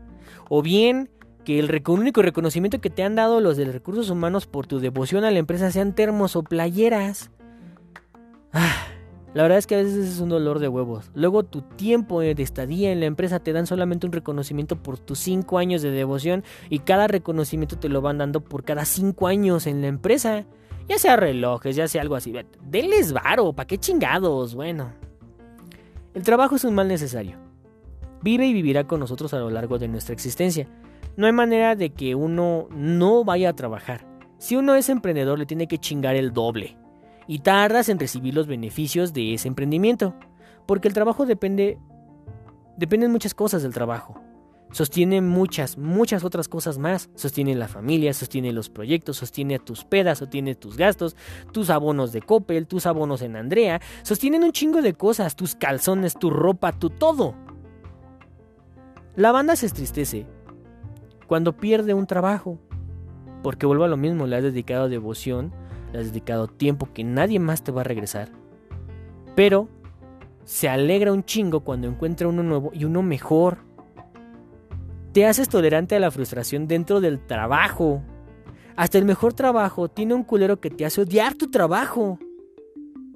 [0.47, 1.09] O bien
[1.43, 5.23] que el único reconocimiento que te han dado los de recursos humanos por tu devoción
[5.23, 7.31] a la empresa sean termos o playeras.
[8.53, 8.75] Ah,
[9.33, 11.09] la verdad es que a veces es un dolor de huevos.
[11.15, 15.17] Luego tu tiempo de estadía en la empresa te dan solamente un reconocimiento por tus
[15.17, 19.65] 5 años de devoción y cada reconocimiento te lo van dando por cada 5 años
[19.65, 20.45] en la empresa.
[20.87, 22.35] Ya sea relojes, ya sea algo así.
[22.61, 24.53] Denles varo, ¿para qué chingados?
[24.53, 24.93] Bueno,
[26.17, 27.37] el trabajo es un mal necesario.
[28.23, 30.67] Vive y vivirá con nosotros a lo largo de nuestra existencia.
[31.15, 34.07] No hay manera de que uno no vaya a trabajar.
[34.39, 36.75] Si uno es emprendedor le tiene que chingar el doble.
[37.27, 40.15] Y tardas en recibir los beneficios de ese emprendimiento.
[40.65, 41.77] Porque el trabajo depende...
[42.77, 44.19] Dependen muchas cosas del trabajo.
[44.71, 47.09] Sostiene muchas, muchas otras cosas más.
[47.15, 51.15] Sostiene la familia, sostiene los proyectos, sostiene tus pedas, sostiene tus gastos,
[51.51, 56.15] tus abonos de Coppel, tus abonos en Andrea, sostienen un chingo de cosas, tus calzones,
[56.15, 57.35] tu ropa, tu todo.
[59.15, 60.27] La banda se estristece
[61.27, 62.59] cuando pierde un trabajo,
[63.43, 65.53] porque vuelve a lo mismo, le has dedicado devoción,
[65.91, 68.29] le has dedicado tiempo que nadie más te va a regresar.
[69.35, 69.69] Pero
[70.43, 73.66] se alegra un chingo cuando encuentra uno nuevo y uno mejor
[75.13, 78.03] te haces tolerante a la frustración dentro del trabajo.
[78.75, 82.19] Hasta el mejor trabajo tiene un culero que te hace odiar tu trabajo.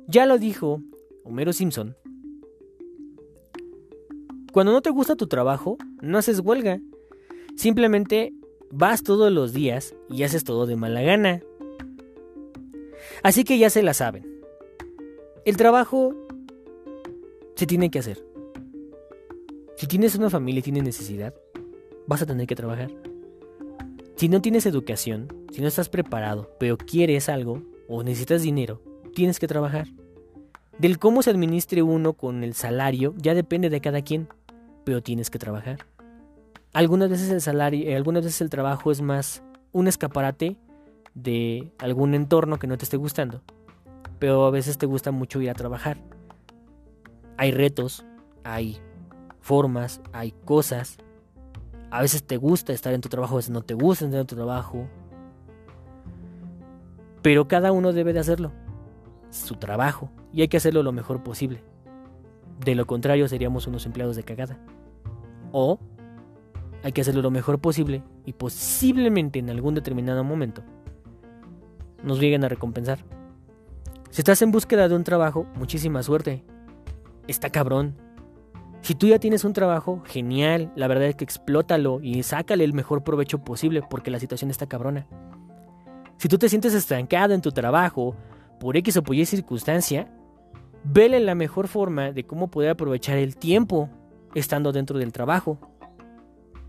[0.07, 0.81] Ya lo dijo
[1.23, 1.95] Homero Simpson.
[4.51, 6.79] Cuando no te gusta tu trabajo, no haces huelga.
[7.55, 8.33] Simplemente
[8.71, 11.41] vas todos los días y haces todo de mala gana.
[13.23, 14.41] Así que ya se la saben.
[15.45, 16.13] El trabajo
[17.55, 18.25] se tiene que hacer.
[19.77, 21.33] Si tienes una familia y tienes necesidad,
[22.11, 22.91] vas a tener que trabajar.
[24.17, 28.81] Si no tienes educación, si no estás preparado, pero quieres algo o necesitas dinero,
[29.15, 29.87] tienes que trabajar.
[30.77, 34.27] Del cómo se administre uno con el salario ya depende de cada quien,
[34.83, 35.85] pero tienes que trabajar.
[36.73, 39.41] Algunas veces el salario, eh, algunas veces el trabajo es más
[39.71, 40.57] un escaparate
[41.13, 43.41] de algún entorno que no te esté gustando,
[44.19, 45.97] pero a veces te gusta mucho ir a trabajar.
[47.37, 48.05] Hay retos,
[48.43, 48.79] hay
[49.39, 50.97] formas, hay cosas
[51.91, 54.27] a veces te gusta estar en tu trabajo, a veces no te gusta estar en
[54.27, 54.87] tu trabajo.
[57.21, 58.51] Pero cada uno debe de hacerlo.
[59.29, 60.09] Su trabajo.
[60.33, 61.63] Y hay que hacerlo lo mejor posible.
[62.63, 64.57] De lo contrario seríamos unos empleados de cagada.
[65.51, 65.79] O
[66.83, 70.63] hay que hacerlo lo mejor posible y posiblemente en algún determinado momento
[72.03, 72.99] nos lleguen a recompensar.
[74.09, 76.43] Si estás en búsqueda de un trabajo, muchísima suerte.
[77.27, 77.95] Está cabrón.
[78.81, 82.73] Si tú ya tienes un trabajo, genial, la verdad es que explótalo y sácale el
[82.73, 85.07] mejor provecho posible porque la situación está cabrona.
[86.17, 88.15] Si tú te sientes estancado en tu trabajo,
[88.59, 90.11] por X o Y circunstancia,
[90.83, 93.89] vele la mejor forma de cómo poder aprovechar el tiempo
[94.35, 95.59] estando dentro del trabajo.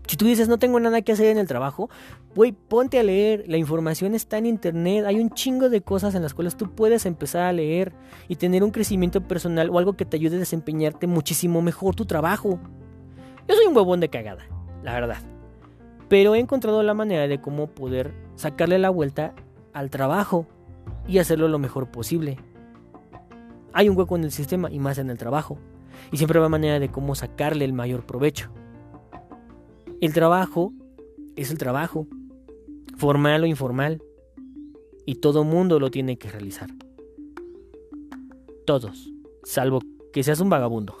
[0.07, 1.89] Si tú dices no tengo nada que hacer en el trabajo,
[2.35, 3.45] güey, ponte a leer.
[3.47, 5.05] La información está en internet.
[5.05, 7.93] Hay un chingo de cosas en las cuales tú puedes empezar a leer
[8.27, 12.05] y tener un crecimiento personal o algo que te ayude a desempeñarte muchísimo mejor tu
[12.05, 12.59] trabajo.
[13.47, 14.43] Yo soy un huevón de cagada,
[14.83, 15.17] la verdad.
[16.09, 19.33] Pero he encontrado la manera de cómo poder sacarle la vuelta
[19.73, 20.45] al trabajo
[21.07, 22.37] y hacerlo lo mejor posible.
[23.73, 25.57] Hay un hueco en el sistema y más en el trabajo.
[26.11, 28.51] Y siempre va manera de cómo sacarle el mayor provecho.
[30.03, 30.73] El trabajo
[31.37, 32.07] es el trabajo,
[32.97, 34.03] formal o informal,
[35.05, 36.69] y todo mundo lo tiene que realizar.
[38.65, 39.13] Todos,
[39.45, 39.79] salvo
[40.11, 40.97] que seas un vagabundo.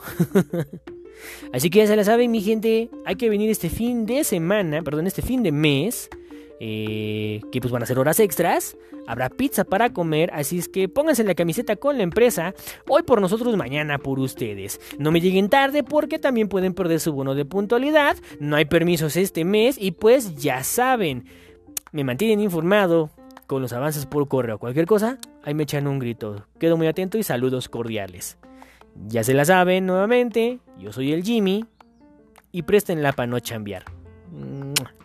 [1.51, 4.81] Así que ya se la saben, mi gente, hay que venir este fin de semana,
[4.83, 6.09] perdón, este fin de mes
[6.65, 8.77] eh, que pues van a ser horas extras.
[9.05, 12.53] Habrá pizza para comer, así es que pónganse la camiseta con la empresa.
[12.87, 14.79] Hoy por nosotros, mañana por ustedes.
[14.97, 18.15] No me lleguen tarde porque también pueden perder su bono de puntualidad.
[18.39, 21.25] No hay permisos este mes y pues ya saben,
[21.91, 23.09] me mantienen informado
[23.45, 24.57] con los avances por correo.
[24.57, 26.47] Cualquier cosa, ahí me echan un grito.
[26.59, 28.37] Quedo muy atento y saludos cordiales.
[29.07, 31.65] Ya se la saben nuevamente, yo soy el Jimmy
[32.53, 33.83] y presten la para no chambear.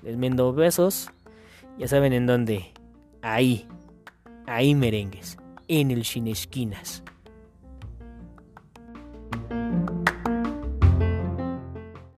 [0.03, 1.11] Les mando besos.
[1.79, 2.73] Ya saben en dónde.
[3.23, 3.67] Ahí.
[4.47, 5.39] Ahí merengues.
[5.69, 7.05] En el sin esquinas.